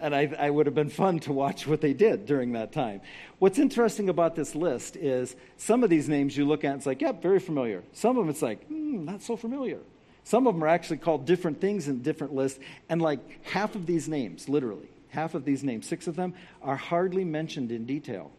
[0.00, 3.00] and I, I, would have been fun to watch what they did during that time.
[3.38, 6.86] What's interesting about this list is some of these names you look at, and it's
[6.86, 7.82] like, yep, very familiar.
[7.92, 9.80] Some of them, it's like, hmm, not so familiar.
[10.24, 13.86] Some of them are actually called different things in different lists, and like half of
[13.86, 18.32] these names, literally, half of these names, six of them, are hardly mentioned in detail,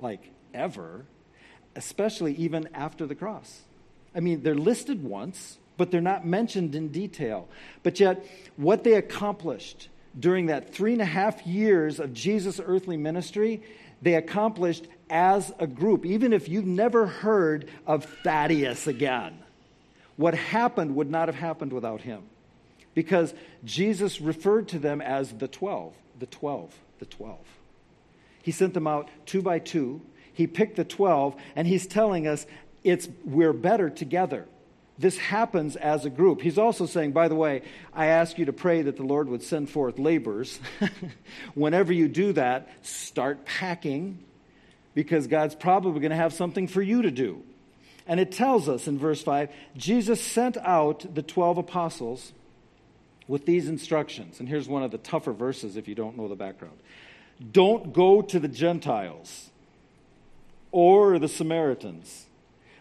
[0.00, 1.04] like ever,
[1.76, 3.62] especially even after the cross.
[4.14, 7.48] I mean, they're listed once, but they're not mentioned in detail.
[7.82, 8.24] But yet,
[8.56, 13.62] what they accomplished, during that three and a half years of Jesus' earthly ministry,
[14.02, 16.04] they accomplished as a group.
[16.04, 19.38] Even if you've never heard of Thaddeus again,
[20.16, 22.22] what happened would not have happened without him.
[22.94, 27.38] Because Jesus referred to them as the 12, the 12, the 12.
[28.42, 30.00] He sent them out two by two.
[30.32, 32.46] He picked the 12, and he's telling us
[32.84, 34.46] it's we're better together.
[34.98, 36.40] This happens as a group.
[36.40, 39.42] He's also saying, by the way, I ask you to pray that the Lord would
[39.42, 40.60] send forth laborers.
[41.54, 44.20] Whenever you do that, start packing
[44.94, 47.42] because God's probably going to have something for you to do.
[48.06, 52.32] And it tells us in verse 5 Jesus sent out the 12 apostles
[53.26, 54.40] with these instructions.
[54.40, 56.76] And here's one of the tougher verses if you don't know the background
[57.50, 59.50] Don't go to the Gentiles
[60.70, 62.26] or the Samaritans,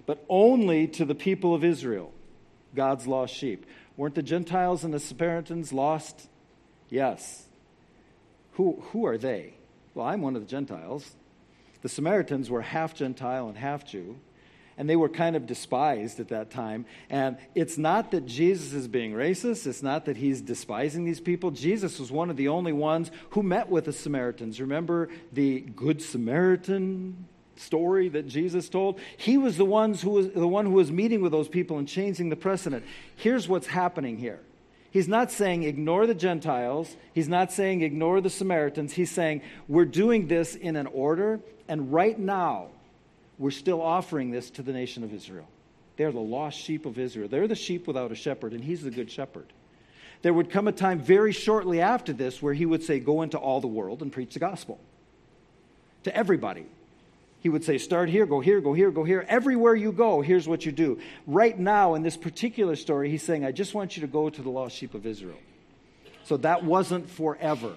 [0.06, 2.12] but only to the people of Israel,
[2.76, 3.66] God's lost sheep.
[3.96, 6.28] Weren't the Gentiles and the Samaritans lost?
[6.90, 7.46] Yes.
[8.54, 9.54] Who, who are they?
[9.94, 11.16] Well, I'm one of the Gentiles.
[11.82, 14.18] The Samaritans were half Gentile and half Jew
[14.78, 16.86] and they were kind of despised at that time.
[17.10, 21.52] And it's not that Jesus is being racist, it's not that he's despising these people.
[21.52, 24.60] Jesus was one of the only ones who met with the Samaritans.
[24.60, 29.00] Remember the Good Samaritan story that Jesus told?
[29.18, 31.88] He was the, ones who was the one who was meeting with those people and
[31.88, 32.84] changing the precedent.
[33.16, 34.40] Here's what's happening here.
[34.92, 36.96] He's not saying ignore the Gentiles.
[37.14, 38.94] He's not saying ignore the Samaritans.
[38.94, 42.68] He's saying we're doing this in an order, and right now,
[43.40, 45.48] we're still offering this to the nation of Israel.
[45.98, 47.28] They're the lost sheep of Israel.
[47.28, 49.48] They're the sheep without a shepherd, and he's the good shepherd.
[50.22, 53.38] There would come a time very shortly after this where he would say, Go into
[53.38, 54.80] all the world and preach the gospel
[56.04, 56.66] to everybody.
[57.44, 59.24] He would say, Start here, go here, go here, go here.
[59.30, 61.00] Everywhere you go, here's what you do.
[61.28, 64.42] Right now, in this particular story, he's saying, I just want you to go to
[64.42, 65.38] the lost sheep of Israel.
[66.24, 67.76] So that wasn't forever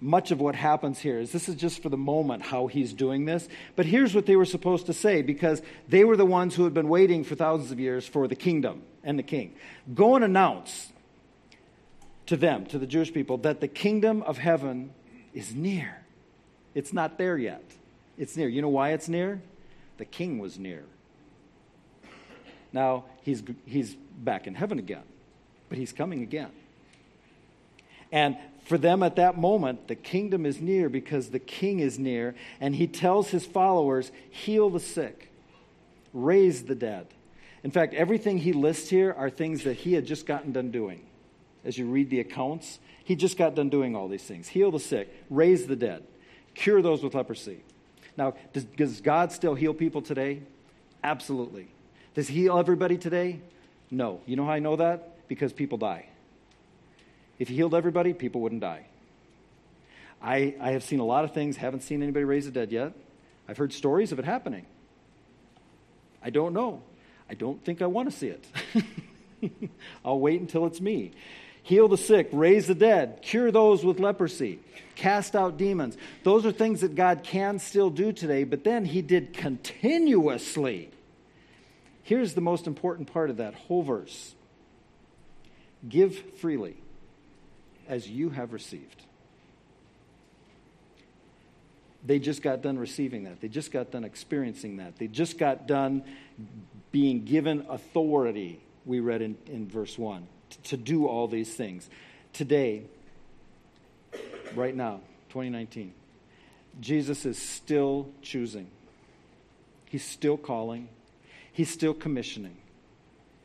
[0.00, 3.24] much of what happens here is this is just for the moment how he's doing
[3.24, 3.48] this.
[3.76, 6.74] But here's what they were supposed to say because they were the ones who had
[6.74, 9.54] been waiting for thousands of years for the kingdom and the king.
[9.94, 10.92] Go and announce
[12.26, 14.92] to them, to the Jewish people, that the kingdom of heaven
[15.34, 16.02] is near.
[16.74, 17.64] It's not there yet.
[18.18, 18.48] It's near.
[18.48, 19.40] You know why it's near?
[19.96, 20.84] The king was near.
[22.72, 25.04] Now, he's, he's back in heaven again,
[25.68, 26.50] but he's coming again.
[28.12, 32.34] And for them at that moment, the kingdom is near because the king is near,
[32.60, 35.30] and he tells his followers, heal the sick,
[36.12, 37.06] raise the dead.
[37.64, 41.00] In fact, everything he lists here are things that he had just gotten done doing.
[41.64, 44.78] As you read the accounts, he just got done doing all these things heal the
[44.78, 46.04] sick, raise the dead,
[46.54, 47.62] cure those with leprosy.
[48.18, 50.42] Now, does, does God still heal people today?
[51.04, 51.68] Absolutely.
[52.14, 53.40] Does he heal everybody today?
[53.92, 54.20] No.
[54.26, 55.28] You know how I know that?
[55.28, 56.06] Because people die.
[57.38, 58.86] If he healed everybody, people wouldn't die.
[60.20, 62.92] I, I have seen a lot of things, haven't seen anybody raise the dead yet.
[63.48, 64.66] I've heard stories of it happening.
[66.20, 66.82] I don't know.
[67.30, 69.70] I don't think I want to see it.
[70.04, 71.12] I'll wait until it's me.
[71.68, 74.58] Heal the sick, raise the dead, cure those with leprosy,
[74.94, 75.98] cast out demons.
[76.22, 80.88] Those are things that God can still do today, but then He did continuously.
[82.04, 84.34] Here's the most important part of that whole verse
[85.86, 86.74] give freely
[87.86, 89.02] as you have received.
[92.02, 93.42] They just got done receiving that.
[93.42, 94.96] They just got done experiencing that.
[94.96, 96.02] They just got done
[96.92, 100.26] being given authority, we read in, in verse 1,
[100.64, 101.88] to do all these things.
[102.32, 102.84] Today,
[104.54, 105.92] right now, 2019,
[106.80, 108.68] Jesus is still choosing.
[109.86, 110.88] He's still calling.
[111.52, 112.56] He's still commissioning.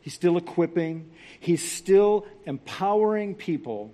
[0.01, 1.09] He's still equipping.
[1.39, 3.91] He's still empowering people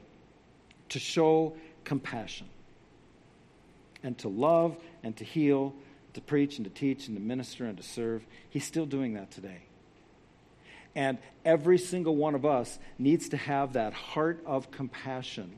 [0.90, 2.48] to show compassion
[4.04, 5.74] and to love and to heal,
[6.14, 8.24] to preach and to teach and to minister and to serve.
[8.50, 9.69] He's still doing that today.
[11.00, 15.56] And every single one of us needs to have that heart of compassion,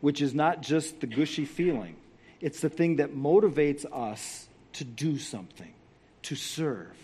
[0.00, 1.96] which is not just the gushy feeling,
[2.40, 5.70] it's the thing that motivates us to do something,
[6.22, 6.96] to serve.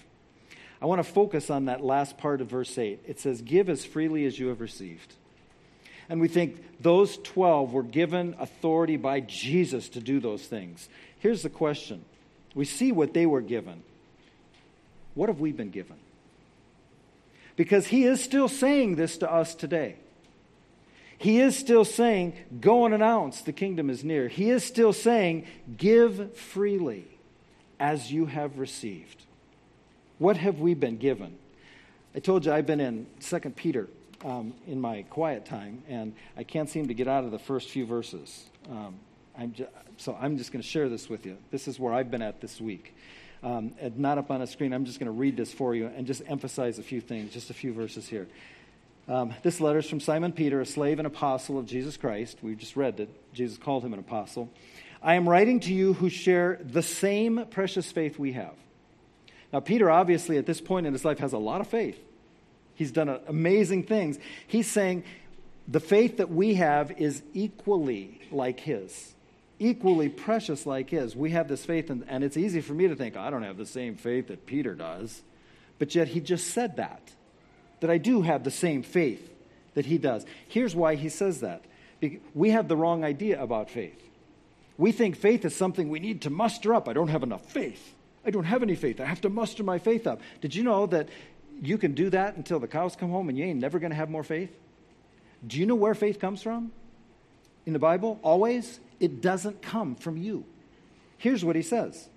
[0.80, 3.00] I want to focus on that last part of verse 8.
[3.06, 5.12] It says, Give as freely as you have received.
[6.08, 10.88] And we think those 12 were given authority by Jesus to do those things.
[11.18, 12.06] Here's the question
[12.54, 13.82] we see what they were given.
[15.12, 15.96] What have we been given?
[17.56, 19.96] Because he is still saying this to us today.
[21.18, 24.28] He is still saying, Go and announce the kingdom is near.
[24.28, 27.06] He is still saying, Give freely
[27.80, 29.24] as you have received.
[30.18, 31.36] What have we been given?
[32.14, 33.88] I told you I've been in 2 Peter
[34.24, 37.68] um, in my quiet time, and I can't seem to get out of the first
[37.68, 38.46] few verses.
[38.70, 38.96] Um,
[39.38, 41.36] I'm just, so I'm just going to share this with you.
[41.50, 42.94] This is where I've been at this week.
[43.46, 44.72] Um, not up on a screen.
[44.72, 47.48] I'm just going to read this for you and just emphasize a few things, just
[47.48, 48.26] a few verses here.
[49.06, 52.38] Um, this letter is from Simon Peter, a slave and apostle of Jesus Christ.
[52.42, 54.50] We just read that Jesus called him an apostle.
[55.00, 58.54] I am writing to you who share the same precious faith we have.
[59.52, 62.00] Now, Peter obviously at this point in his life has a lot of faith.
[62.74, 64.18] He's done amazing things.
[64.48, 65.04] He's saying
[65.68, 69.14] the faith that we have is equally like his,
[69.58, 71.16] equally precious like his.
[71.16, 73.56] We have this faith, and, and it's easy for me to think, I don't have
[73.56, 75.22] the same faith that Peter does.
[75.78, 77.02] But yet he just said that,
[77.80, 79.30] that I do have the same faith
[79.74, 80.24] that he does.
[80.48, 81.64] Here's why he says that.
[82.34, 84.02] We have the wrong idea about faith.
[84.78, 86.88] We think faith is something we need to muster up.
[86.88, 87.94] I don't have enough faith.
[88.24, 89.00] I don't have any faith.
[89.00, 90.20] I have to muster my faith up.
[90.40, 91.08] Did you know that
[91.62, 93.96] you can do that until the cows come home and you ain't never going to
[93.96, 94.50] have more faith?
[95.46, 96.72] Do you know where faith comes from?
[97.64, 100.44] In the Bible, always, it doesn't come from you.
[101.18, 102.08] Here's what he says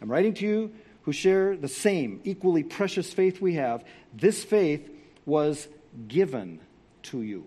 [0.00, 0.72] I'm writing to you
[1.02, 3.84] who share the same equally precious faith we have.
[4.12, 4.88] This faith
[5.26, 5.68] was
[6.08, 6.60] given
[7.04, 7.46] to you.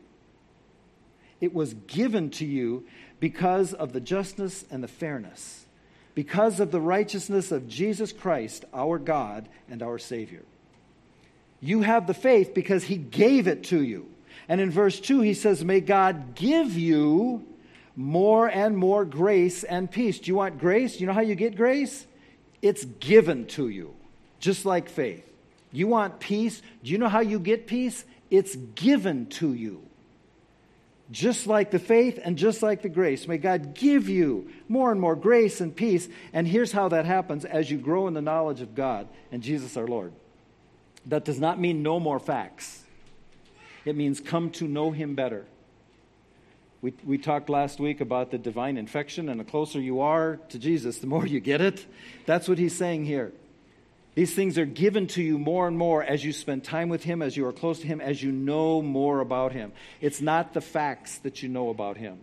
[1.40, 2.86] It was given to you
[3.20, 5.66] because of the justness and the fairness,
[6.16, 10.44] because of the righteousness of Jesus Christ, our God and our Savior.
[11.62, 14.10] You have the faith because He gave it to you.
[14.48, 17.46] And in verse 2, he says, May God give you
[17.96, 20.20] more and more grace and peace.
[20.20, 21.00] Do you want grace?
[21.00, 22.06] You know how you get grace?
[22.62, 23.94] It's given to you,
[24.40, 25.28] just like faith.
[25.72, 26.62] You want peace?
[26.84, 28.06] Do you know how you get peace?
[28.30, 29.84] It's given to you.
[31.12, 33.28] Just like the faith and just like the grace.
[33.28, 36.08] May God give you more and more grace and peace.
[36.32, 39.76] And here's how that happens as you grow in the knowledge of God and Jesus
[39.78, 40.14] our Lord.
[41.08, 42.84] That does not mean no more facts,
[43.86, 45.46] it means come to know Him better.
[46.84, 50.60] We, we talked last week about the divine infection, and the closer you are to
[50.60, 51.86] Jesus, the more you get it.
[52.26, 53.32] That's what he's saying here.
[54.16, 57.22] These things are given to you more and more as you spend time with Him,
[57.22, 59.72] as you are close to Him, as you know more about Him.
[60.02, 62.20] It's not the facts that you know about Him,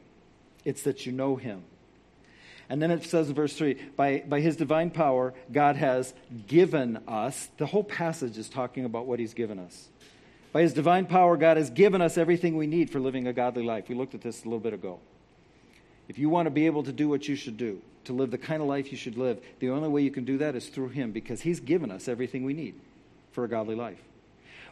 [0.66, 1.64] it's that you know Him.
[2.68, 6.12] And then it says in verse 3 by, by His divine power, God has
[6.46, 7.48] given us.
[7.56, 9.88] The whole passage is talking about what He's given us.
[10.52, 13.62] By His divine power, God has given us everything we need for living a godly
[13.62, 13.88] life.
[13.88, 14.98] We looked at this a little bit ago.
[16.08, 18.38] If you want to be able to do what you should do, to live the
[18.38, 20.88] kind of life you should live, the only way you can do that is through
[20.88, 22.74] Him because He's given us everything we need
[23.30, 24.00] for a godly life.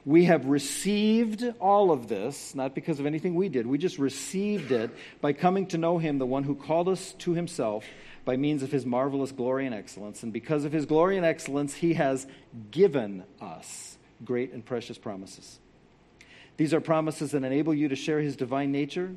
[0.04, 3.66] We have received all of this, not because of anything we did.
[3.66, 7.34] We just received it by coming to know Him, the one who called us to
[7.34, 7.84] Himself
[8.24, 10.24] by means of His marvelous glory and excellence.
[10.24, 12.26] And because of His glory and excellence, He has
[12.72, 15.60] given us great and precious promises.
[16.58, 19.14] These are promises that enable you to share his divine nature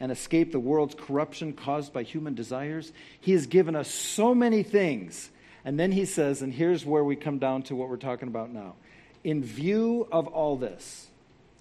[0.00, 2.92] and escape the world's corruption caused by human desires.
[3.20, 5.28] He has given us so many things.
[5.64, 8.52] And then he says, and here's where we come down to what we're talking about
[8.52, 8.76] now.
[9.24, 11.08] In view of all this,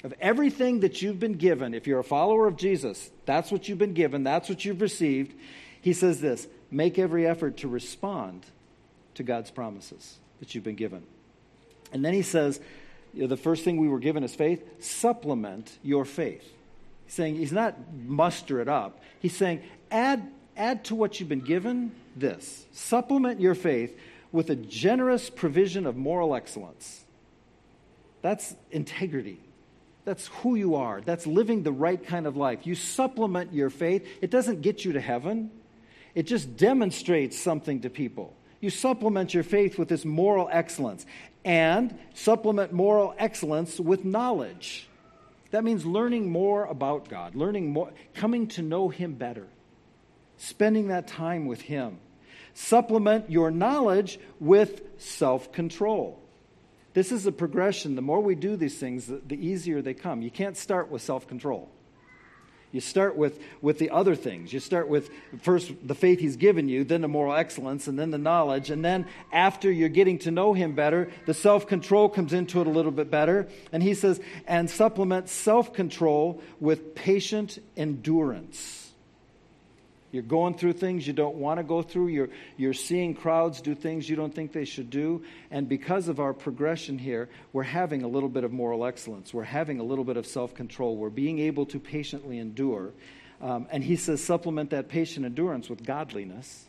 [0.03, 3.79] of everything that you've been given, if you're a follower of Jesus, that's what you've
[3.79, 5.33] been given, that's what you've received.
[5.81, 8.45] He says this make every effort to respond
[9.15, 11.01] to God's promises that you've been given.
[11.91, 12.59] And then he says,
[13.17, 16.43] you know, the first thing we were given is faith, supplement your faith.
[17.05, 19.01] He's saying, he's not muster it up.
[19.19, 22.65] He's saying, add, add to what you've been given this.
[22.73, 23.97] Supplement your faith
[24.31, 27.03] with a generous provision of moral excellence.
[28.21, 29.39] That's integrity.
[30.05, 31.01] That's who you are.
[31.01, 32.67] That's living the right kind of life.
[32.67, 34.07] You supplement your faith.
[34.21, 35.49] It doesn't get you to heaven,
[36.13, 38.35] it just demonstrates something to people.
[38.59, 41.05] You supplement your faith with this moral excellence
[41.47, 44.85] and supplement moral excellence with knowledge.
[45.51, 49.47] That means learning more about God, learning more, coming to know Him better,
[50.35, 51.99] spending that time with Him.
[52.53, 56.19] Supplement your knowledge with self control.
[56.93, 57.95] This is a progression.
[57.95, 60.21] The more we do these things, the, easier they come.
[60.21, 61.69] You can't start with self control.
[62.71, 64.51] You start with, with the other things.
[64.51, 65.09] You start with
[65.41, 68.69] first the faith he's given you, then the moral excellence, and then the knowledge.
[68.69, 72.67] And then after you're getting to know him better, the self control comes into it
[72.67, 73.47] a little bit better.
[73.71, 78.86] And he says, and supplement self control with patient endurance.
[80.11, 82.07] You're going through things you don't want to go through.
[82.07, 85.23] You're, you're seeing crowds do things you don't think they should do.
[85.51, 89.33] And because of our progression here, we're having a little bit of moral excellence.
[89.33, 90.95] We're having a little bit of self control.
[90.95, 92.93] We're being able to patiently endure.
[93.41, 96.65] Um, and he says, supplement that patient endurance with godliness.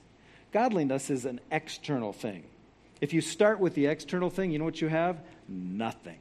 [0.53, 2.45] Godliness is an external thing.
[3.01, 5.21] If you start with the external thing, you know what you have?
[5.49, 6.19] Nothing.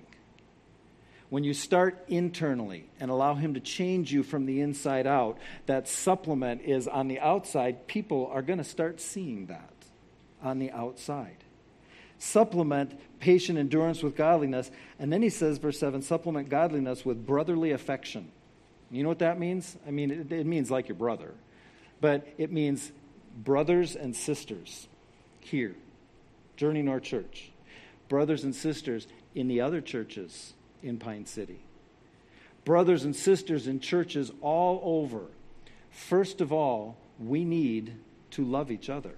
[1.30, 5.88] When you start internally and allow Him to change you from the inside out, that
[5.88, 7.88] supplement is on the outside.
[7.88, 9.73] People are going to start seeing that
[10.41, 11.38] on the outside.
[12.17, 14.71] Supplement patient endurance with godliness.
[14.99, 18.32] And then he says, verse 7 supplement godliness with brotherly affection.
[18.89, 19.75] You know what that means?
[19.86, 21.34] I mean, it, it means like your brother,
[21.99, 22.91] but it means
[23.43, 24.88] brothers and sisters
[25.41, 25.75] here,
[26.55, 27.51] Journey North Church,
[28.07, 30.53] brothers and sisters in the other churches
[30.84, 31.59] in Pine City.
[32.65, 35.21] Brothers and sisters in churches all over,
[35.89, 37.93] first of all, we need
[38.32, 39.15] to love each other.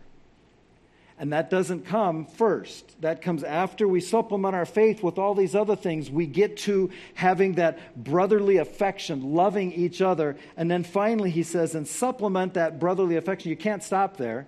[1.20, 3.02] And that doesn't come first.
[3.02, 6.10] That comes after we supplement our faith with all these other things.
[6.10, 10.38] We get to having that brotherly affection, loving each other.
[10.56, 13.50] And then finally, he says, and supplement that brotherly affection.
[13.50, 14.48] You can't stop there.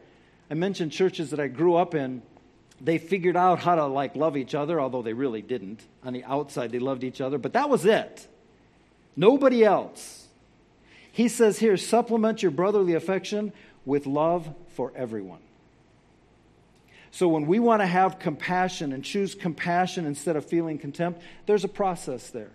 [0.49, 2.21] I mentioned churches that I grew up in
[2.83, 5.81] They figured out how to like love each other, although they really didn't.
[6.03, 8.27] On the outside, they loved each other, but that was it.
[9.15, 10.27] Nobody else.
[11.11, 13.53] He says here supplement your brotherly affection
[13.85, 15.41] with love for everyone.
[17.11, 21.65] So when we want to have compassion and choose compassion instead of feeling contempt, there's
[21.65, 22.51] a process there.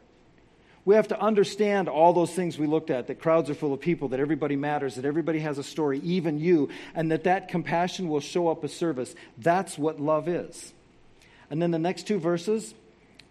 [0.86, 3.80] We have to understand all those things we looked at that crowds are full of
[3.80, 8.08] people, that everybody matters, that everybody has a story, even you, and that that compassion
[8.08, 9.12] will show up as service.
[9.36, 10.72] That's what love is.
[11.50, 12.72] And then the next two verses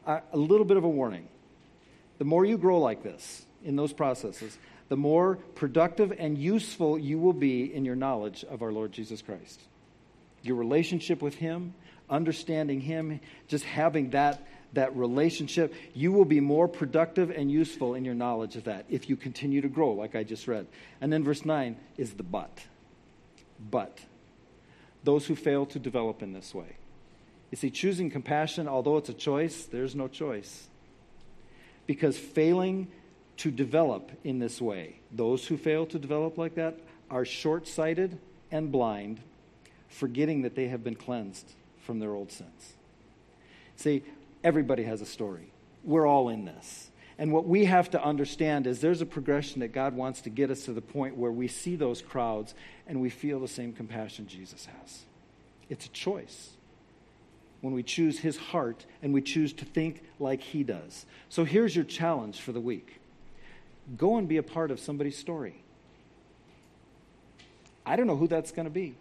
[0.05, 1.29] are a little bit of a warning.
[2.17, 4.57] The more you grow like this in those processes,
[4.89, 9.21] the more productive and useful you will be in your knowledge of our Lord Jesus
[9.21, 9.61] Christ.
[10.43, 11.73] Your relationship with Him,
[12.09, 14.45] understanding Him, just having that
[14.76, 19.09] that relationship, you will be more productive and useful in your knowledge of that if
[19.09, 20.67] you continue to grow, like I just read.
[21.01, 22.63] And then verse 9 is the but.
[23.71, 23.99] But.
[25.03, 26.78] Those who fail to develop in this way.
[27.51, 30.67] You see, choosing compassion, although it's a choice, there's no choice.
[31.88, 32.88] Because failing
[33.38, 38.17] to develop in this way, those who fail to develop like that are short sighted
[38.51, 39.19] and blind,
[39.89, 41.51] forgetting that they have been cleansed
[41.82, 42.73] from their old sins.
[43.76, 44.03] See,
[44.45, 45.51] Everybody has a story.
[45.83, 46.91] We're all in this.
[47.17, 50.51] And what we have to understand is there's a progression that God wants to get
[50.51, 52.53] us to the point where we see those crowds
[52.85, 55.05] and we feel the same compassion Jesus has.
[55.67, 56.51] It's a choice
[57.61, 61.07] when we choose his heart and we choose to think like he does.
[61.27, 63.01] So here's your challenge for the week
[63.97, 65.63] go and be a part of somebody's story.
[67.83, 68.95] I don't know who that's going to be.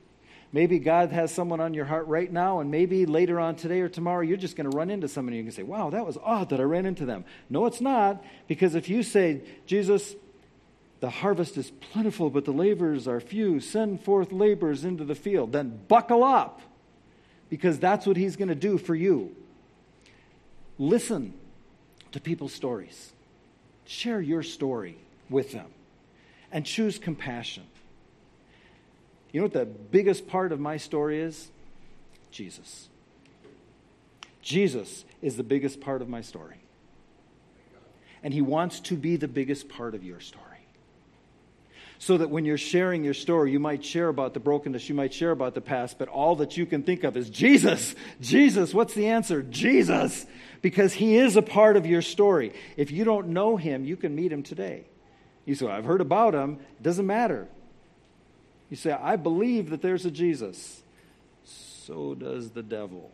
[0.54, 3.88] Maybe God has someone on your heart right now, and maybe later on today or
[3.88, 6.16] tomorrow, you're just going to run into somebody and you can say, Wow, that was
[6.22, 7.24] odd that I ran into them.
[7.50, 10.14] No, it's not, because if you say, Jesus,
[11.00, 15.50] the harvest is plentiful, but the laborers are few, send forth laborers into the field,
[15.50, 16.60] then buckle up,
[17.50, 19.34] because that's what He's going to do for you.
[20.78, 21.34] Listen
[22.12, 23.12] to people's stories,
[23.86, 24.98] share your story
[25.28, 25.66] with them,
[26.52, 27.64] and choose compassion.
[29.34, 31.48] You know what the biggest part of my story is?
[32.30, 32.88] Jesus.
[34.40, 36.58] Jesus is the biggest part of my story.
[38.22, 40.44] And he wants to be the biggest part of your story.
[41.98, 45.12] So that when you're sharing your story, you might share about the brokenness, you might
[45.12, 47.96] share about the past, but all that you can think of is Jesus.
[48.20, 48.72] Jesus.
[48.72, 49.42] What's the answer?
[49.42, 50.26] Jesus.
[50.62, 52.52] Because he is a part of your story.
[52.76, 54.84] If you don't know him, you can meet him today.
[55.44, 56.60] You say, I've heard about him.
[56.78, 57.48] It doesn't matter.
[58.70, 60.82] You say, I believe that there's a Jesus.
[61.44, 63.10] So does the devil.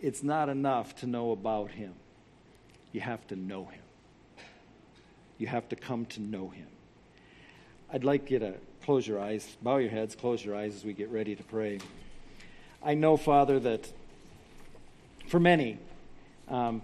[0.00, 1.94] It's not enough to know about him,
[2.92, 3.82] you have to know him.
[5.38, 6.66] You have to come to know him.
[7.92, 8.54] I'd like you to
[8.84, 11.78] close your eyes, bow your heads, close your eyes as we get ready to pray.
[12.82, 13.92] I know, Father, that
[15.28, 15.78] for many,
[16.48, 16.82] um,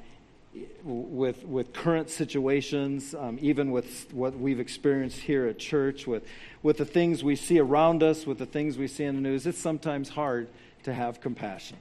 [0.85, 6.25] with, with current situations, um, even with what we've experienced here at church, with,
[6.63, 9.47] with the things we see around us, with the things we see in the news,
[9.47, 10.49] it's sometimes hard
[10.85, 11.77] to have compassion.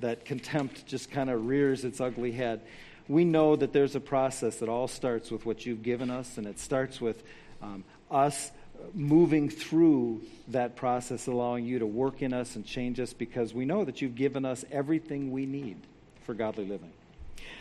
[0.00, 2.60] That contempt just kind of rears its ugly head.
[3.08, 6.46] We know that there's a process that all starts with what you've given us, and
[6.46, 7.22] it starts with
[7.62, 8.50] um, us
[8.92, 13.64] moving through that process, allowing you to work in us and change us because we
[13.64, 15.76] know that you've given us everything we need
[16.24, 16.90] for godly living.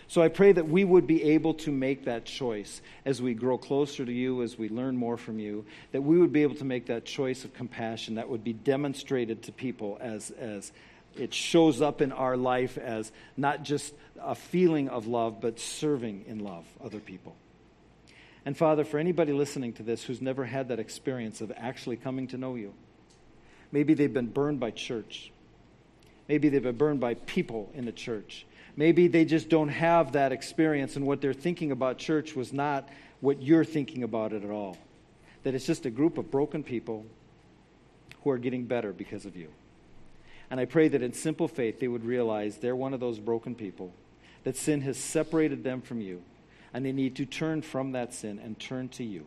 [0.07, 3.57] So I pray that we would be able to make that choice as we grow
[3.57, 6.65] closer to you, as we learn more from you, that we would be able to
[6.65, 10.71] make that choice of compassion that would be demonstrated to people as, as
[11.15, 16.25] it shows up in our life as not just a feeling of love, but serving
[16.27, 17.35] in love other people.
[18.45, 22.27] And Father, for anybody listening to this who's never had that experience of actually coming
[22.27, 22.73] to know you,
[23.71, 25.31] maybe they've been burned by church.
[26.27, 28.45] Maybe they've been burned by people in the church.
[28.75, 32.89] Maybe they just don't have that experience, and what they're thinking about church was not
[33.21, 34.77] what you're thinking about it at all.
[35.43, 37.05] That it's just a group of broken people
[38.23, 39.49] who are getting better because of you.
[40.49, 43.53] And I pray that in simple faith they would realize they're one of those broken
[43.53, 43.93] people,
[44.43, 46.23] that sin has separated them from you,
[46.73, 49.25] and they need to turn from that sin and turn to you,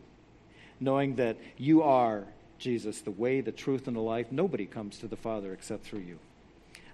[0.80, 2.24] knowing that you are,
[2.58, 4.32] Jesus, the way, the truth, and the life.
[4.32, 6.18] Nobody comes to the Father except through you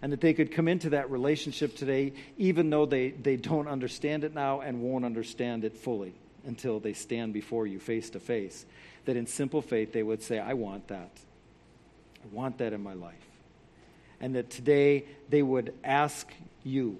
[0.02, 4.24] and that they could come into that relationship today, even though they, they don't understand
[4.24, 6.12] it now and won't understand it fully
[6.44, 8.66] until they stand before you face to face.
[9.04, 11.10] That in simple faith, they would say, I want that.
[12.24, 13.14] I want that in my life.
[14.20, 16.28] And that today they would ask
[16.64, 16.98] you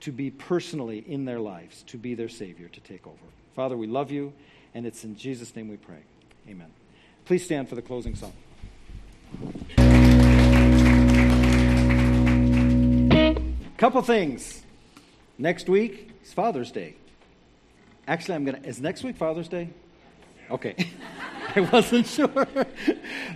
[0.00, 3.16] to be personally in their lives, to be their Savior, to take over.
[3.56, 4.32] Father, we love you,
[4.74, 6.02] and it's in Jesus' name we pray.
[6.48, 6.70] Amen.
[7.24, 8.32] Please stand for the closing song.
[13.76, 14.62] Couple things.
[15.36, 16.94] Next week is Father's Day.
[18.06, 18.68] Actually, I'm going to.
[18.68, 19.68] Is next week Father's Day?
[20.48, 20.76] Okay.
[21.56, 22.46] I wasn't sure.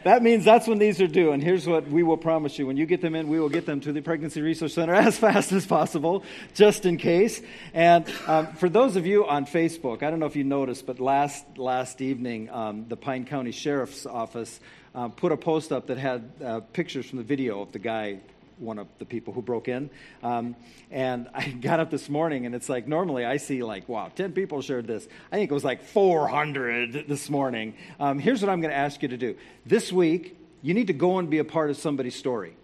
[0.04, 1.32] that means that's when these are due.
[1.32, 2.68] And here's what we will promise you.
[2.68, 5.18] When you get them in, we will get them to the Pregnancy Resource Center as
[5.18, 6.22] fast as possible,
[6.54, 7.40] just in case.
[7.74, 11.00] And um, for those of you on Facebook, I don't know if you noticed, but
[11.00, 14.60] last, last evening, um, the Pine County Sheriff's Office
[14.94, 18.20] um, put a post up that had uh, pictures from the video of the guy
[18.60, 19.90] one of the people who broke in.
[20.22, 20.56] Um,
[20.90, 24.32] and I got up this morning, and it's like normally I see like, wow, 10
[24.32, 25.06] people shared this.
[25.32, 27.74] I think it was like 400 this morning.
[27.98, 29.36] Um, here's what I'm going to ask you to do
[29.66, 30.36] this week.
[30.62, 32.56] You need to go and be a part of somebody's story.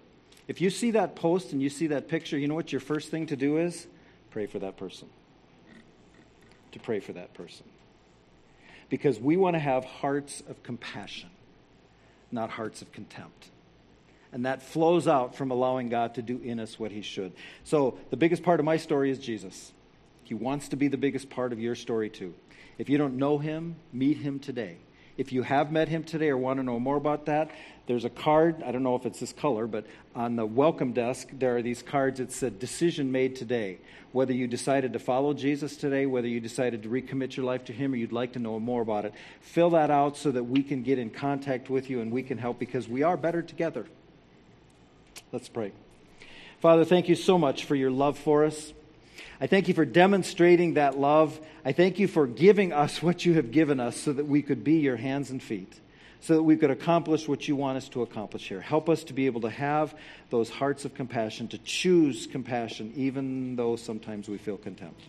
[0.49, 3.11] If you see that post and you see that picture, you know what your first
[3.11, 3.86] thing to do is?
[4.30, 5.09] Pray for that person.
[6.72, 7.66] To pray for that person.
[8.90, 11.30] Because we want to have hearts of compassion,
[12.30, 13.49] not hearts of contempt
[14.35, 17.32] and that flows out from allowing God to do in us what He should.
[17.62, 19.72] So, the biggest part of my story is Jesus.
[20.24, 22.35] He wants to be the biggest part of your story, too.
[22.76, 24.78] If you don't know Him, meet Him today.
[25.16, 27.53] If you have met Him today or want to know more about that,
[27.87, 28.61] there's a card.
[28.66, 31.82] I don't know if it's this color, but on the welcome desk, there are these
[31.82, 33.78] cards that said decision made today.
[34.11, 37.72] Whether you decided to follow Jesus today, whether you decided to recommit your life to
[37.72, 40.64] Him, or you'd like to know more about it, fill that out so that we
[40.64, 43.87] can get in contact with you and we can help because we are better together.
[45.35, 45.72] Let's pray.
[46.61, 48.72] Father, thank you so much for your love for us.
[49.41, 51.41] I thank you for demonstrating that love.
[51.64, 54.62] I thank you for giving us what you have given us so that we could
[54.62, 55.80] be your hands and feet,
[56.20, 58.61] so that we could accomplish what you want us to accomplish here.
[58.61, 59.99] Help us to be able to have
[60.30, 65.01] those hearts of compassion, to choose compassion, even though sometimes we feel contempt.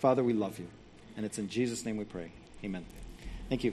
[0.00, 0.68] Father, we love you.
[1.16, 2.30] And it's in Jesus' name we pray.
[2.62, 2.84] Amen.
[3.48, 3.72] Thank you.